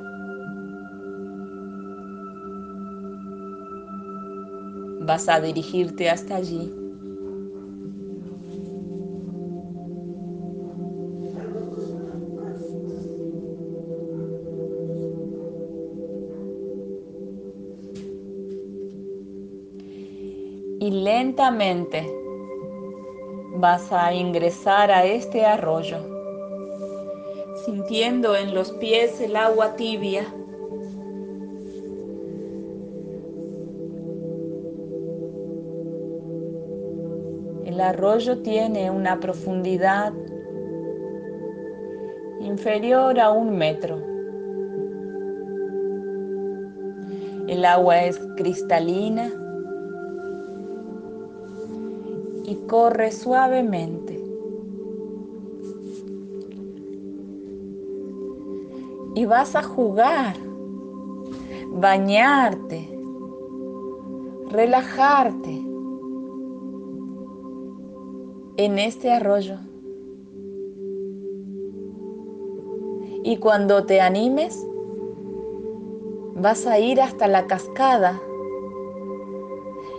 Vas 5.02 5.28
a 5.28 5.38
dirigirte 5.38 6.08
hasta 6.08 6.36
allí. 6.36 6.72
y 20.82 20.90
lentamente 20.90 22.10
vas 23.56 23.92
a 23.92 24.14
ingresar 24.14 24.90
a 24.90 25.04
este 25.04 25.44
arroyo, 25.44 26.09
en 27.92 28.54
los 28.54 28.70
pies 28.74 29.20
el 29.20 29.34
agua 29.34 29.74
tibia. 29.74 30.22
El 37.64 37.80
arroyo 37.80 38.38
tiene 38.42 38.92
una 38.92 39.18
profundidad 39.18 40.12
inferior 42.40 43.18
a 43.18 43.32
un 43.32 43.58
metro. 43.58 44.00
El 47.48 47.64
agua 47.64 48.04
es 48.04 48.20
cristalina 48.36 49.32
y 52.44 52.54
corre 52.68 53.10
suavemente. 53.10 53.99
Vas 59.30 59.54
a 59.54 59.62
jugar, 59.62 60.34
bañarte, 61.68 62.90
relajarte 64.50 65.64
en 68.56 68.78
este 68.80 69.12
arroyo. 69.12 69.54
Y 73.22 73.36
cuando 73.36 73.86
te 73.86 74.00
animes, 74.00 74.66
vas 76.34 76.66
a 76.66 76.80
ir 76.80 77.00
hasta 77.00 77.28
la 77.28 77.46
cascada 77.46 78.20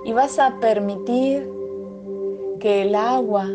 y 0.03 0.11
vas 0.11 0.39
a 0.39 0.59
permitir 0.59 1.49
que 2.59 2.81
el 2.81 2.95
agua 2.95 3.47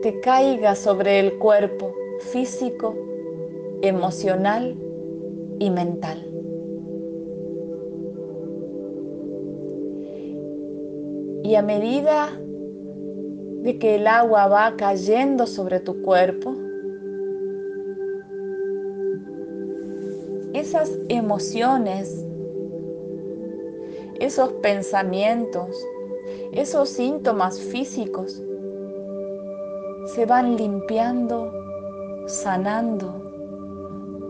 te 0.00 0.20
caiga 0.20 0.76
sobre 0.76 1.18
el 1.18 1.38
cuerpo 1.38 1.92
físico, 2.20 2.94
emocional 3.84 4.76
y 5.58 5.70
mental. 5.70 6.18
Y 11.44 11.54
a 11.56 11.62
medida 11.62 12.30
de 13.62 13.78
que 13.78 13.96
el 13.96 14.06
agua 14.06 14.46
va 14.48 14.74
cayendo 14.76 15.46
sobre 15.46 15.80
tu 15.80 16.00
cuerpo, 16.02 16.54
esas 20.54 20.98
emociones, 21.08 22.24
esos 24.18 24.50
pensamientos, 24.54 25.76
esos 26.52 26.88
síntomas 26.88 27.60
físicos 27.60 28.42
se 30.14 30.24
van 30.24 30.56
limpiando, 30.56 31.52
sanando, 32.26 33.23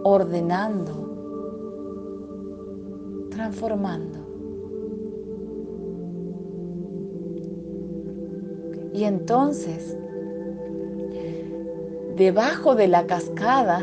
ordenando, 0.05 1.11
transformando. 3.31 4.19
Y 8.93 9.03
entonces, 9.05 9.99
debajo 12.17 12.77
de 12.77 12.87
la 12.87 13.07
cascada, 13.07 13.83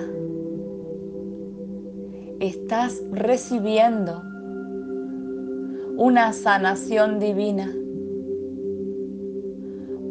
estás 2.40 3.04
recibiendo 3.12 4.24
una 5.98 6.32
sanación 6.34 7.20
divina, 7.20 7.74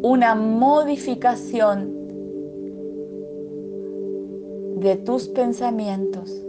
una 0.03 0.35
modificación 0.35 2.00
de 4.81 4.95
tus 4.95 5.27
pensamientos, 5.27 6.43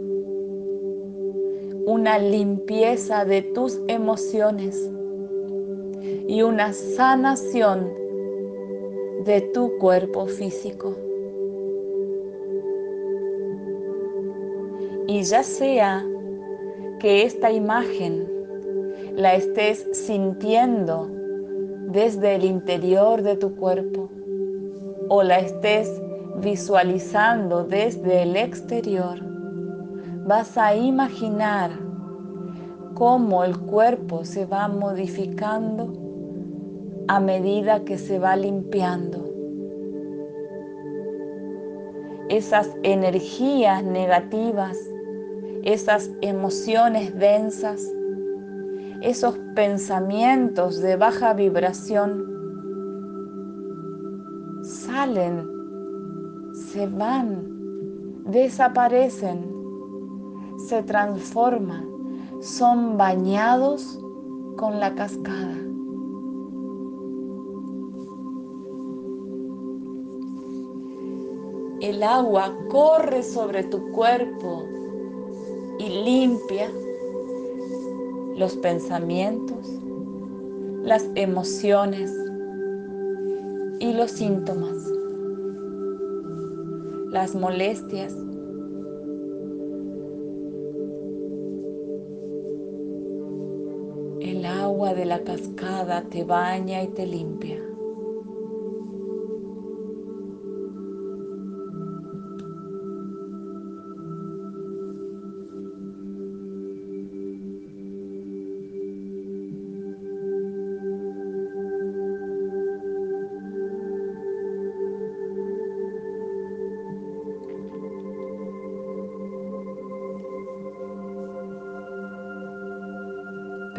una 1.85 2.17
limpieza 2.17 3.25
de 3.25 3.43
tus 3.43 3.79
emociones 3.87 4.89
y 6.27 6.41
una 6.41 6.73
sanación 6.73 7.93
de 9.23 9.41
tu 9.53 9.77
cuerpo 9.77 10.25
físico. 10.25 10.95
Y 15.05 15.21
ya 15.21 15.43
sea 15.43 16.03
que 16.99 17.25
esta 17.25 17.51
imagen 17.51 18.27
la 19.15 19.35
estés 19.35 19.87
sintiendo 19.91 21.07
desde 21.89 22.33
el 22.33 22.45
interior 22.45 23.21
de 23.21 23.35
tu 23.35 23.55
cuerpo 23.55 24.09
o 25.09 25.21
la 25.21 25.37
estés 25.37 26.01
visualizando 26.37 27.63
desde 27.63 28.23
el 28.23 28.35
exterior, 28.35 29.19
vas 30.25 30.57
a 30.57 30.75
imaginar 30.75 31.71
cómo 32.93 33.43
el 33.43 33.57
cuerpo 33.57 34.23
se 34.23 34.45
va 34.45 34.67
modificando 34.67 35.93
a 37.07 37.19
medida 37.19 37.83
que 37.83 37.97
se 37.97 38.19
va 38.19 38.35
limpiando. 38.35 39.29
Esas 42.29 42.69
energías 42.83 43.83
negativas, 43.83 44.77
esas 45.63 46.09
emociones 46.21 47.17
densas, 47.19 47.81
esos 49.01 49.37
pensamientos 49.55 50.79
de 50.79 50.95
baja 50.95 51.33
vibración 51.33 52.33
salen, 54.63 55.52
se 56.73 56.87
van, 56.87 58.23
desaparecen, 58.25 59.45
se 60.67 60.81
transforman, 60.81 61.87
son 62.41 62.97
bañados 62.97 63.99
con 64.57 64.79
la 64.79 64.95
cascada. 64.95 65.63
el 71.83 72.01
agua 72.01 72.55
corre 72.69 73.23
sobre 73.23 73.65
tu 73.65 73.91
cuerpo 73.91 74.63
y 75.79 75.89
limpia 76.05 76.71
los 78.37 78.55
pensamientos, 78.55 79.67
las 80.81 81.05
emociones 81.15 82.09
y 83.81 83.91
los 83.91 84.11
síntomas, 84.11 84.82
las 87.13 87.35
molestias. 87.35 88.11
El 94.19 94.43
agua 94.45 94.95
de 94.95 95.05
la 95.05 95.23
cascada 95.23 96.09
te 96.09 96.23
baña 96.23 96.81
y 96.81 96.87
te 96.87 97.05
limpia. 97.05 97.72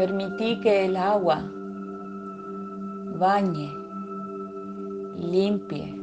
Permití 0.04 0.60
que 0.60 0.84
el 0.84 0.98
agua 0.98 1.50
bañe, 3.18 3.72
limpie, 5.16 5.94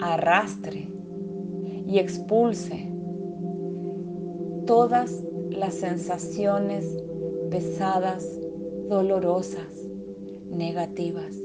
arrastre 0.00 0.88
y 1.86 1.98
expulse 1.98 2.90
todas 4.66 5.22
las 5.50 5.74
sensaciones 5.74 6.86
pesadas, 7.50 8.40
dolorosas, 8.88 9.86
negativas 10.48 11.36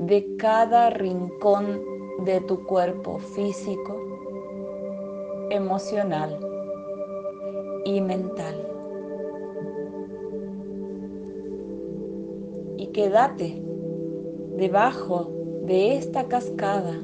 de 0.00 0.34
cada 0.38 0.90
rincón 0.90 1.80
de 2.24 2.40
tu 2.40 2.64
cuerpo 2.64 3.20
físico, 3.20 3.96
emocional 5.50 6.36
y 7.84 8.00
mental. 8.00 8.71
Quédate 12.92 13.62
debajo 14.56 15.30
de 15.64 15.96
esta 15.96 16.24
cascada, 16.24 16.94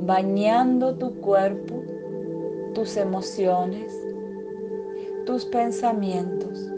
bañando 0.00 0.94
tu 0.94 1.20
cuerpo, 1.20 1.82
tus 2.74 2.96
emociones, 2.96 3.92
tus 5.26 5.44
pensamientos, 5.44 6.70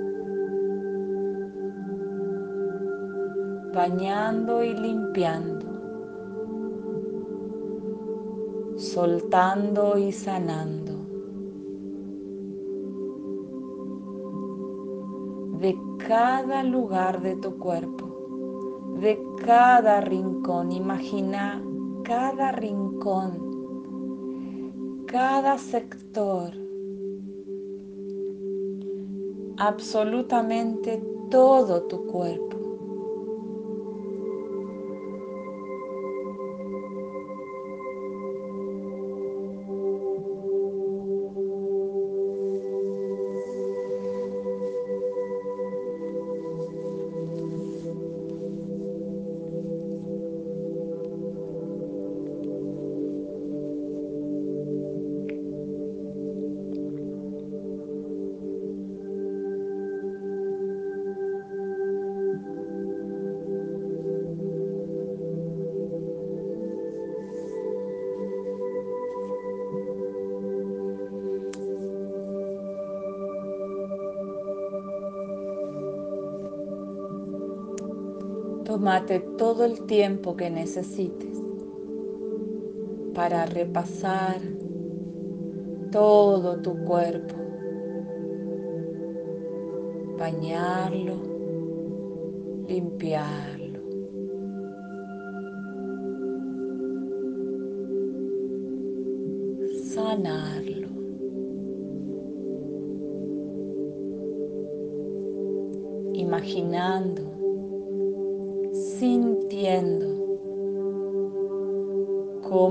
bañando 3.73 4.65
y 4.65 4.75
limpiando, 4.75 5.67
soltando 8.77 9.99
y 9.99 10.11
sanando. 10.11 10.90
Cada 16.11 16.65
lugar 16.65 17.23
de 17.23 17.37
tu 17.37 17.57
cuerpo, 17.57 18.97
de 19.01 19.17
cada 19.47 20.01
rincón. 20.01 20.73
Imagina 20.73 21.63
cada 22.03 22.51
rincón, 22.51 23.39
cada 25.07 25.57
sector, 25.57 26.51
absolutamente 29.57 31.01
todo 31.31 31.83
tu 31.85 32.05
cuerpo. 32.09 32.60
Tómate 78.71 79.19
todo 79.37 79.65
el 79.65 79.85
tiempo 79.87 80.37
que 80.37 80.49
necesites 80.49 81.37
para 83.13 83.45
repasar 83.45 84.41
todo 85.91 86.63
tu 86.63 86.77
cuerpo, 86.85 87.35
bañarlo, 90.17 91.17
limpiarlo. 92.69 93.81
Sanarlo. 99.83 100.87
Imaginando, 106.13 107.30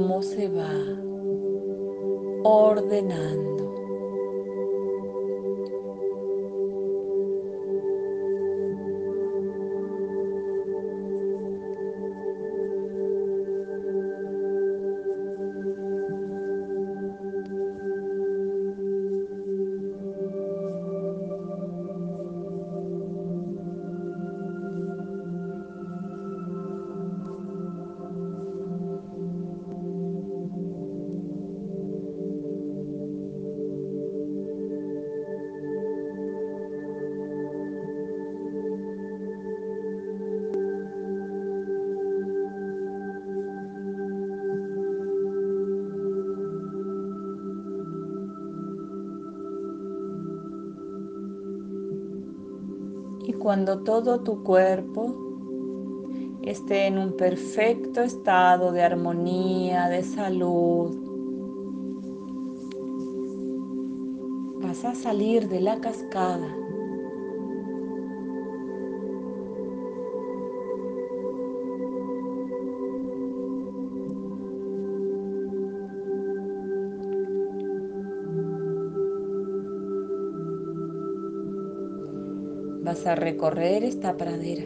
cómo 0.10 0.24
se 0.24 0.47
va 0.47 0.72
ordenando. 2.43 3.48
Cuando 53.60 53.84
todo 53.84 54.22
tu 54.22 54.41
cuerpo 54.41 55.14
esté 56.43 56.88
en 56.88 56.97
un 56.97 57.18
perfecto 57.18 58.01
estado 58.01 58.72
de 58.72 58.82
armonía, 58.82 59.89
de 59.89 60.01
salud, 60.01 60.95
vas 64.62 64.86
a 64.86 64.95
salir 64.95 65.49
de 65.49 65.60
la 65.60 65.82
cascada. 65.82 66.59
A 83.05 83.15
recorrer 83.15 83.85
esta 83.85 84.17
pradera. 84.17 84.65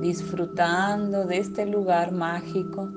disfrutando 0.00 1.26
de 1.26 1.38
este 1.38 1.66
lugar 1.66 2.10
mágico. 2.10 2.88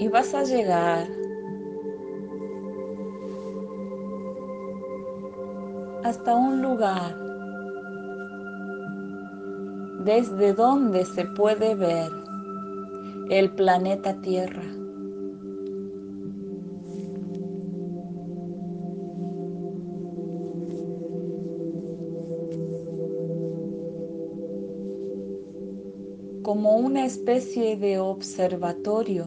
Y 0.00 0.08
vas 0.08 0.34
a 0.34 0.42
llegar 0.42 1.17
hasta 6.18 6.34
un 6.34 6.62
lugar 6.62 7.14
desde 10.04 10.52
donde 10.52 11.04
se 11.04 11.24
puede 11.24 11.76
ver 11.76 12.10
el 13.30 13.50
planeta 13.50 14.20
Tierra. 14.20 14.62
como 26.42 26.76
una 26.78 27.04
especie 27.04 27.76
de 27.76 27.98
observatorio 27.98 29.26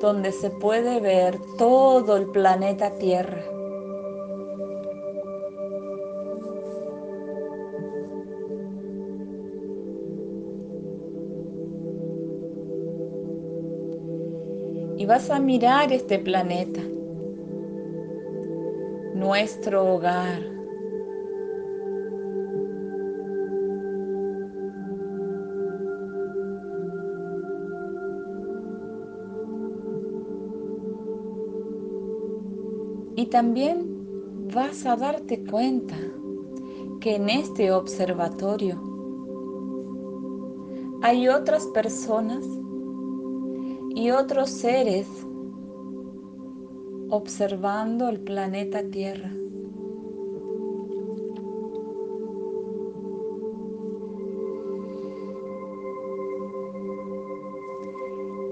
donde 0.00 0.32
se 0.32 0.50
puede 0.50 0.98
ver 1.00 1.38
todo 1.56 2.16
el 2.16 2.26
planeta 2.32 2.98
Tierra. 2.98 3.55
Vas 15.16 15.30
a 15.30 15.38
mirar 15.38 15.94
este 15.94 16.18
planeta, 16.18 16.82
nuestro 19.14 19.94
hogar. 19.94 20.42
Y 33.16 33.24
también 33.30 34.50
vas 34.54 34.84
a 34.84 34.96
darte 34.96 35.42
cuenta 35.46 35.96
que 37.00 37.14
en 37.14 37.30
este 37.30 37.72
observatorio 37.72 38.78
hay 41.00 41.26
otras 41.28 41.64
personas 41.68 42.44
y 43.96 44.10
otros 44.10 44.50
seres 44.50 45.08
observando 47.08 48.10
el 48.10 48.20
planeta 48.20 48.82
Tierra. 48.90 49.32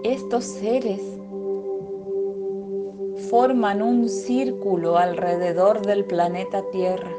Estos 0.03 0.45
seres 0.45 1.03
forman 3.29 3.83
un 3.83 4.09
círculo 4.09 4.97
alrededor 4.97 5.85
del 5.85 6.07
planeta 6.07 6.63
Tierra. 6.71 7.13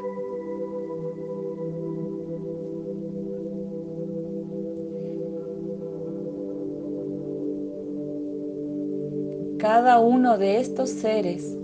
Cada 9.78 9.98
uno 9.98 10.38
de 10.38 10.58
estos 10.58 10.88
seres 10.88 11.54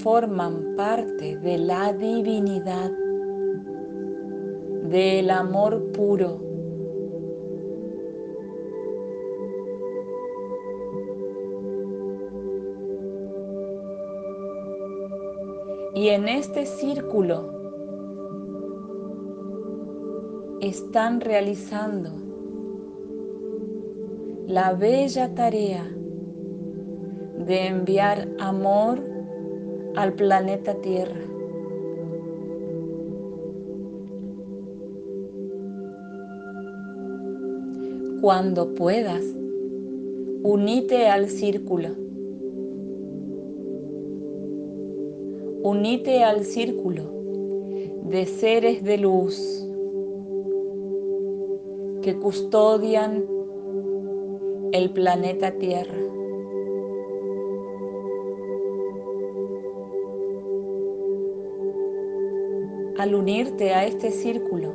forman 0.00 0.74
parte 0.76 1.38
de 1.38 1.56
la 1.56 1.94
divinidad, 1.94 2.90
del 4.90 5.30
amor 5.30 5.92
puro. 5.92 6.42
Y 15.94 16.08
en 16.08 16.28
este 16.28 16.66
círculo 16.66 17.48
están 20.60 21.22
realizando 21.22 22.10
la 24.46 24.74
bella 24.74 25.34
tarea 25.34 26.01
de 27.52 27.66
enviar 27.66 28.26
amor 28.38 28.98
al 29.94 30.14
planeta 30.14 30.72
Tierra. 30.80 31.20
Cuando 38.22 38.72
puedas, 38.72 39.22
unite 40.44 41.08
al 41.08 41.28
círculo 41.28 41.90
unite 45.62 46.24
al 46.24 46.44
círculo 46.44 47.02
de 48.08 48.24
seres 48.24 48.82
de 48.82 48.96
luz 48.96 49.36
que 52.00 52.16
custodian 52.18 53.24
el 54.72 54.90
planeta 54.90 55.52
Tierra. 55.52 56.21
Al 63.02 63.16
unirte 63.16 63.74
a 63.74 63.84
este 63.84 64.12
círculo, 64.12 64.72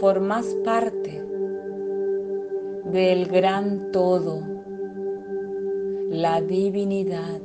formas 0.00 0.46
parte 0.64 1.22
del 2.86 3.26
gran 3.26 3.92
todo, 3.92 4.40
la 6.08 6.40
divinidad, 6.40 7.42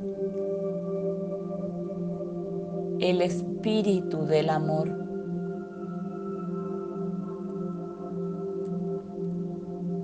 el 3.02 3.22
espíritu 3.22 4.26
del 4.28 4.50
amor. 4.50 4.88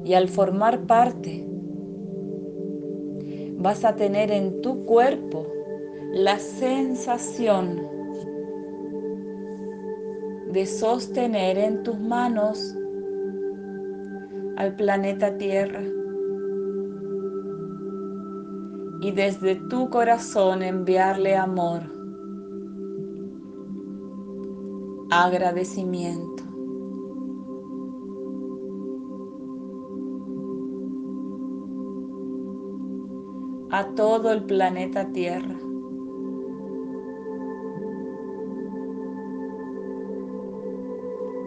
Y 0.04 0.16
al 0.16 0.28
formar 0.28 0.82
parte, 0.82 1.48
vas 3.56 3.86
a 3.86 3.96
tener 3.96 4.32
en 4.32 4.60
tu 4.60 4.84
cuerpo 4.84 5.48
la 6.12 6.40
sensación 6.40 7.96
de 10.58 10.66
sostener 10.66 11.56
en 11.60 11.84
tus 11.84 12.00
manos 12.00 12.76
al 14.56 14.76
planeta 14.76 15.38
Tierra 15.38 15.84
y 19.00 19.12
desde 19.12 19.58
tu 19.70 19.88
corazón 19.92 20.64
enviarle 20.64 21.36
amor, 21.36 21.84
agradecimiento. 25.12 26.44
a 33.70 33.94
todo 33.96 34.32
el 34.32 34.46
planeta 34.46 35.12
Tierra. 35.12 35.57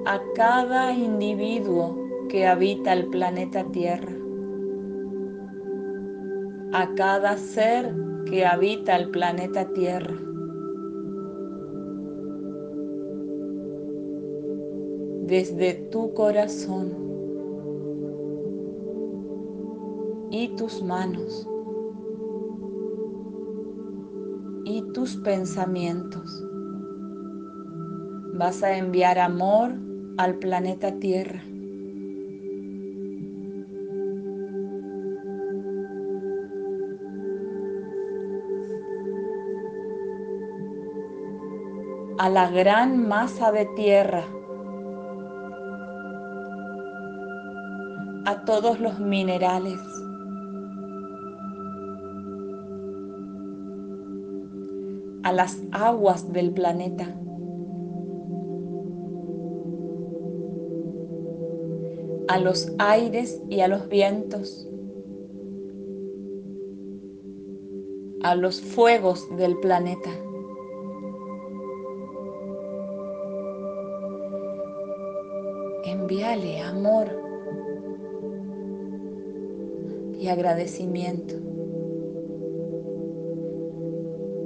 A 0.07 0.21
cada 0.35 0.93
individuo 0.93 1.97
que 2.29 2.47
habita 2.47 2.93
el 2.93 3.07
planeta 3.09 3.65
Tierra, 3.65 4.13
a 6.73 6.95
cada 6.95 7.37
ser 7.37 7.95
que 8.27 8.47
habita 8.47 8.97
el 8.97 9.11
planeta 9.11 9.69
Tierra. 9.73 10.17
Desde 15.27 15.75
tu 15.91 16.13
corazón. 16.15 17.11
Y 20.33 20.49
tus 20.57 20.83
manos. 20.83 21.49
Y 24.65 24.83
tus 24.93 25.17
pensamientos. 25.17 26.45
Vas 28.35 28.63
a 28.63 28.77
enviar 28.77 29.19
amor 29.19 29.90
al 30.21 30.35
planeta 30.35 30.93
Tierra. 30.99 31.43
a 42.19 42.29
la 42.29 42.51
gran 42.51 43.09
masa 43.09 43.51
de 43.51 43.65
tierra, 43.65 44.27
a 48.27 48.45
todos 48.45 48.79
los 48.79 49.01
minerales, 49.01 49.81
a 55.23 55.33
las 55.33 55.63
aguas 55.73 56.31
del 56.31 56.53
planeta. 56.53 57.20
A 62.31 62.39
los 62.39 62.73
aires 62.79 63.43
y 63.49 63.59
a 63.59 63.67
los 63.67 63.89
vientos, 63.89 64.69
a 68.23 68.37
los 68.37 68.61
fuegos 68.61 69.27
del 69.37 69.59
planeta. 69.59 70.11
Envíale 75.85 76.61
amor 76.61 77.09
y 80.17 80.29
agradecimiento 80.29 81.35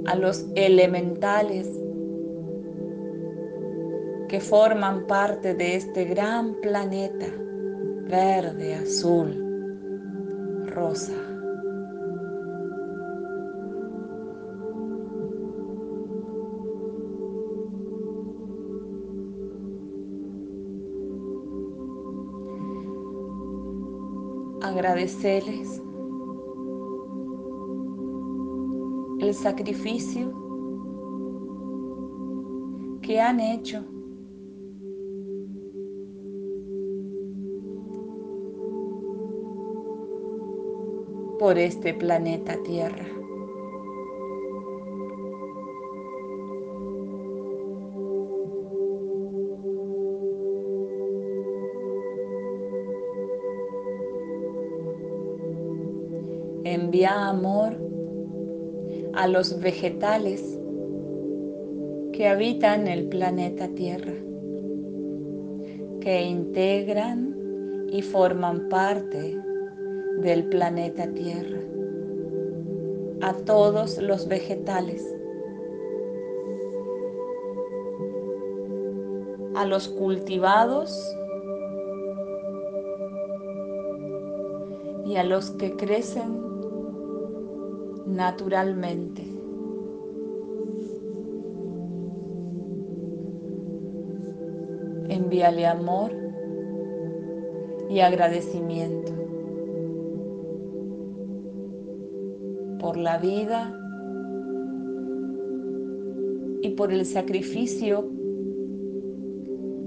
a 0.07 0.15
los 0.15 0.47
elementales 0.55 1.69
que 4.27 4.39
forman 4.39 5.05
parte 5.05 5.53
de 5.53 5.75
este 5.75 6.05
gran 6.05 6.55
planeta 6.61 7.44
verde, 8.15 8.75
azul, 8.75 9.29
rosa. 10.67 11.13
Agradecerles 24.61 25.81
el 29.19 29.33
sacrificio 29.33 30.33
que 33.01 33.19
han 33.19 33.41
hecho 33.41 33.94
por 41.45 41.59
este 41.59 41.93
planeta 41.93 42.57
Tierra. 42.63 43.05
Envía 56.63 57.27
amor 57.29 57.77
a 59.13 59.27
los 59.27 59.59
vegetales 59.61 60.59
que 62.11 62.27
habitan 62.27 62.87
el 62.87 63.07
planeta 63.07 63.67
Tierra, 63.67 64.15
que 66.01 66.23
integran 66.23 67.85
y 67.91 68.01
forman 68.01 68.67
parte 68.67 69.44
del 70.25 70.45
planeta 70.45 71.07
Tierra, 71.09 71.59
a 73.21 73.33
todos 73.45 73.99
los 73.99 74.27
vegetales, 74.27 75.05
a 79.55 79.65
los 79.65 79.87
cultivados 79.87 81.15
y 85.05 85.15
a 85.15 85.23
los 85.23 85.51
que 85.51 85.75
crecen 85.75 86.41
naturalmente. 88.07 89.21
Envíale 95.07 95.67
amor 95.67 96.11
y 97.89 97.99
agradecimiento. 97.99 99.24
La 102.97 103.17
vida 103.17 103.79
y 106.61 106.69
por 106.71 106.91
el 106.91 107.05
sacrificio 107.05 108.09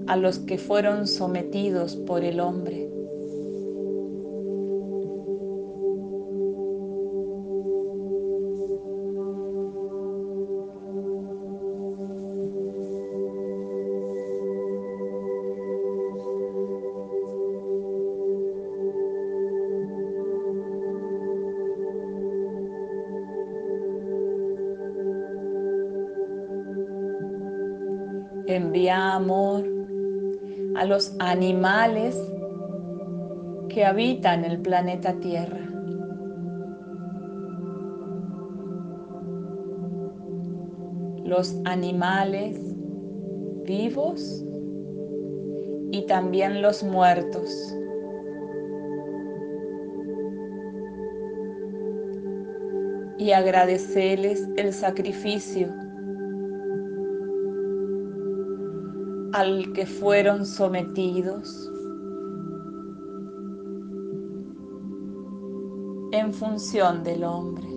a 0.06 0.16
los 0.16 0.38
que 0.38 0.58
fueron 0.58 1.06
sometidos 1.06 1.96
por 1.96 2.24
el 2.24 2.40
hombre. 2.40 2.87
Envía 28.48 29.12
amor 29.12 29.62
a 30.74 30.86
los 30.86 31.14
animales 31.18 32.18
que 33.68 33.84
habitan 33.84 34.42
el 34.42 34.58
planeta 34.62 35.12
Tierra. 35.20 35.60
Los 41.24 41.60
animales 41.66 42.58
vivos 43.66 44.42
y 45.90 46.06
también 46.06 46.62
los 46.62 46.82
muertos. 46.82 47.76
Y 53.18 53.32
agradecerles 53.32 54.48
el 54.56 54.72
sacrificio 54.72 55.87
al 59.38 59.72
que 59.72 59.86
fueron 59.86 60.44
sometidos 60.44 61.70
en 66.10 66.32
función 66.32 67.04
del 67.04 67.22
hombre. 67.22 67.68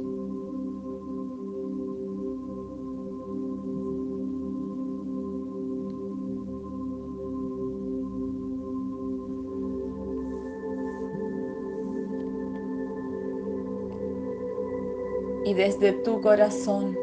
Y 15.45 15.53
desde 15.53 15.91
tu 16.03 16.21
corazón 16.21 16.97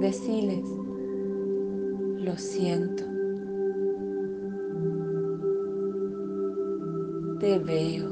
deciles, 0.00 0.68
lo 2.18 2.36
siento. 2.36 3.13
Te 7.44 7.58
veo. 7.58 8.08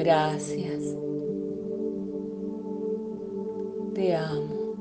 Gracias. 0.00 0.82
Te 3.94 4.16
amo. 4.16 4.74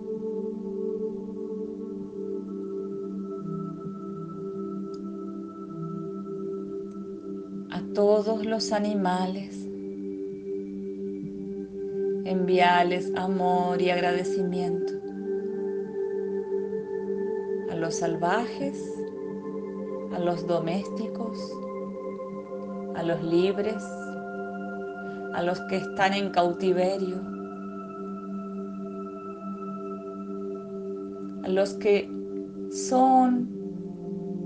A 7.70 7.84
todos 7.94 8.44
los 8.48 8.72
animales 8.72 9.64
enviarles 12.26 13.14
amor 13.16 13.80
y 13.80 13.92
agradecimiento. 13.92 14.92
A 17.70 17.76
los 17.76 17.94
salvajes, 17.94 19.03
a 20.14 20.20
los 20.20 20.46
domésticos, 20.46 21.38
a 22.96 23.04
los 23.04 23.24
libres, 23.24 23.84
a 25.34 25.42
los 25.42 25.60
que 25.62 25.78
están 25.78 26.14
en 26.14 26.30
cautiverio, 26.30 27.18
a 31.44 31.48
los 31.50 31.74
que 31.74 32.10
son 32.72 33.50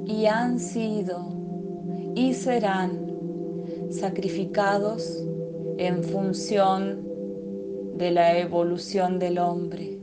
y 0.06 0.26
han 0.26 0.60
sido 0.60 1.38
y 2.16 2.34
serán 2.34 3.08
sacrificados 3.90 5.24
en 5.78 6.04
función 6.04 7.06
de 7.98 8.12
la 8.12 8.38
evolución 8.38 9.20
del 9.20 9.38
hombre, 9.40 9.97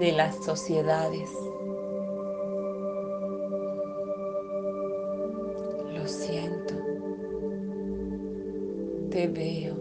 de 0.00 0.12
las 0.12 0.34
sociedades. 0.36 1.30
Lo 5.92 6.08
siento, 6.08 6.74
te 9.10 9.28
veo. 9.28 9.76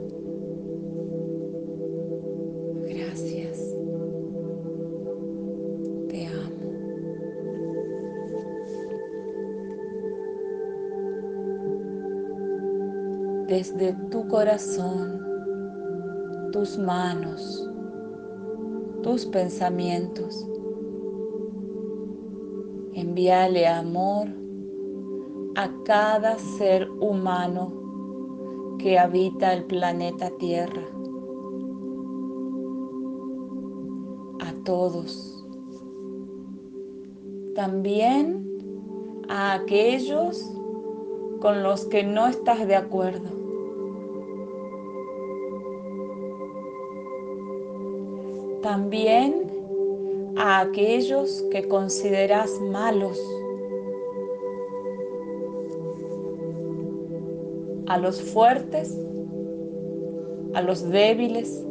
Gracias. 2.85 3.59
Te 6.09 6.27
amo. 6.27 6.65
Desde 13.47 13.93
tu 14.11 14.27
corazón, 14.27 15.21
tus 16.51 16.77
manos, 16.77 17.68
tus 19.09 19.25
pensamientos, 19.25 20.47
envíale 22.93 23.67
amor 23.67 24.27
a 25.55 25.67
cada 25.83 26.37
ser 26.37 26.87
humano 26.91 27.73
que 28.77 28.99
habita 28.99 29.51
el 29.53 29.63
planeta 29.63 30.29
Tierra. 30.37 30.83
A 34.41 34.53
todos. 34.63 35.43
También 37.55 38.47
a 39.27 39.55
aquellos 39.55 40.53
con 41.41 41.63
los 41.63 41.85
que 41.85 42.03
no 42.03 42.27
estás 42.27 42.67
de 42.67 42.75
acuerdo. 42.75 43.38
También 48.61 49.45
a 50.37 50.61
aquellos 50.61 51.43
que 51.51 51.67
consideras 51.67 52.59
malos. 52.61 53.19
a 57.89 57.97
los 57.97 58.21
fuertes, 58.21 58.95
a 60.53 60.61
los 60.61 60.87
débiles, 60.89 61.65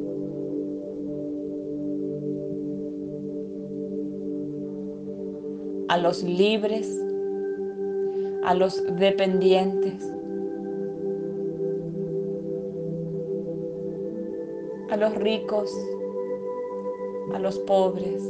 a 5.89 5.97
los 5.97 6.25
libres, 6.25 7.01
a 8.45 8.55
los 8.55 8.85
dependientes, 8.97 10.13
a 14.91 14.97
los 14.97 15.15
ricos, 15.15 15.73
a 17.35 17.39
los 17.39 17.59
pobres, 17.61 18.23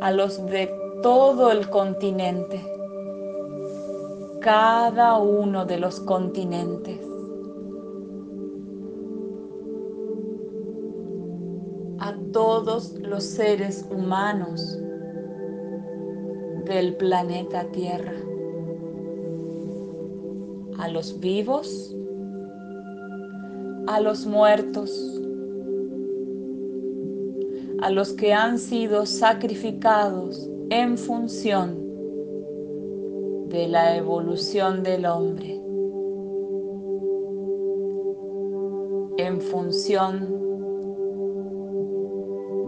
a 0.00 0.10
los 0.12 0.44
de 0.46 0.72
todo 1.02 1.50
el 1.50 1.68
continente 1.70 2.60
cada 4.40 5.18
uno 5.18 5.66
de 5.66 5.78
los 5.78 6.00
continentes. 6.00 6.98
A 11.98 12.14
todos 12.32 12.94
los 13.00 13.22
seres 13.22 13.86
humanos 13.90 14.78
del 16.64 16.96
planeta 16.96 17.64
Tierra. 17.70 18.14
A 20.78 20.88
los 20.88 21.20
vivos, 21.20 21.94
a 23.86 24.00
los 24.00 24.24
muertos, 24.24 25.19
a 27.82 27.90
los 27.90 28.12
que 28.12 28.32
han 28.32 28.58
sido 28.58 29.06
sacrificados 29.06 30.48
en 30.70 30.98
función 30.98 31.88
de 33.48 33.68
la 33.68 33.96
evolución 33.96 34.82
del 34.82 35.06
hombre 35.06 35.60
en 39.20 39.40
función 39.40 40.28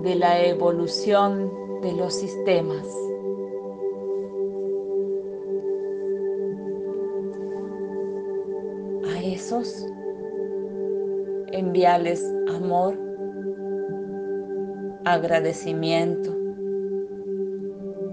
de 0.02 0.14
la 0.16 0.44
evolución 0.44 1.50
de 1.80 1.92
los 1.92 2.14
sistemas. 2.14 2.86
A 9.14 9.22
esos 9.22 9.86
enviarles 11.52 12.22
amor, 12.48 12.98
agradecimiento 15.04 16.36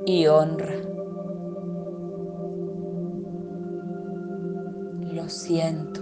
y 0.06 0.28
honra. 0.28 0.80
siento, 5.30 6.02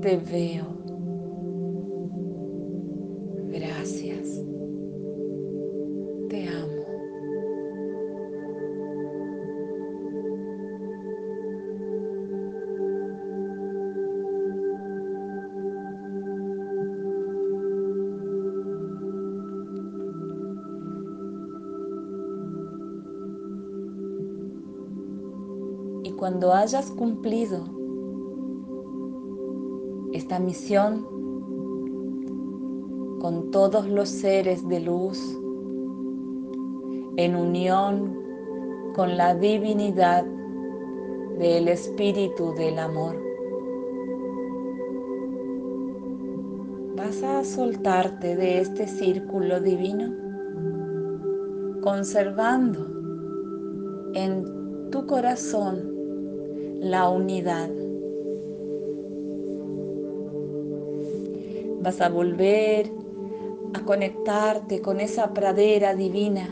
te 0.00 0.16
veo. 0.16 0.79
Cuando 26.40 26.56
hayas 26.56 26.90
cumplido 26.92 27.66
esta 30.14 30.38
misión 30.38 31.06
con 33.20 33.50
todos 33.50 33.86
los 33.86 34.08
seres 34.08 34.66
de 34.66 34.80
luz, 34.80 35.18
en 37.18 37.36
unión 37.36 38.18
con 38.94 39.18
la 39.18 39.34
divinidad 39.34 40.24
del 41.38 41.68
Espíritu 41.68 42.54
del 42.54 42.78
Amor. 42.78 43.22
Vas 46.96 47.22
a 47.22 47.44
soltarte 47.44 48.34
de 48.34 48.62
este 48.62 48.86
círculo 48.86 49.60
divino, 49.60 50.10
conservando 51.82 52.86
en 54.14 54.90
tu 54.90 55.06
corazón 55.06 55.89
la 56.80 57.10
unidad. 57.10 57.68
Vas 61.82 62.00
a 62.00 62.08
volver 62.08 62.90
a 63.74 63.80
conectarte 63.84 64.80
con 64.80 65.00
esa 65.00 65.34
pradera 65.34 65.94
divina, 65.94 66.48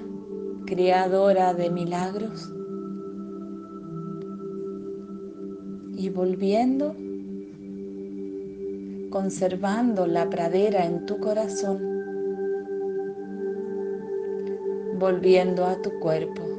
creadora 0.66 1.54
de 1.54 1.70
milagros. 1.70 2.52
Y 5.96 6.10
volviendo, 6.10 6.94
conservando 9.10 10.06
la 10.06 10.28
pradera 10.28 10.84
en 10.84 11.06
tu 11.06 11.18
corazón, 11.18 11.80
volviendo 14.98 15.64
a 15.64 15.80
tu 15.80 15.90
cuerpo. 16.00 16.57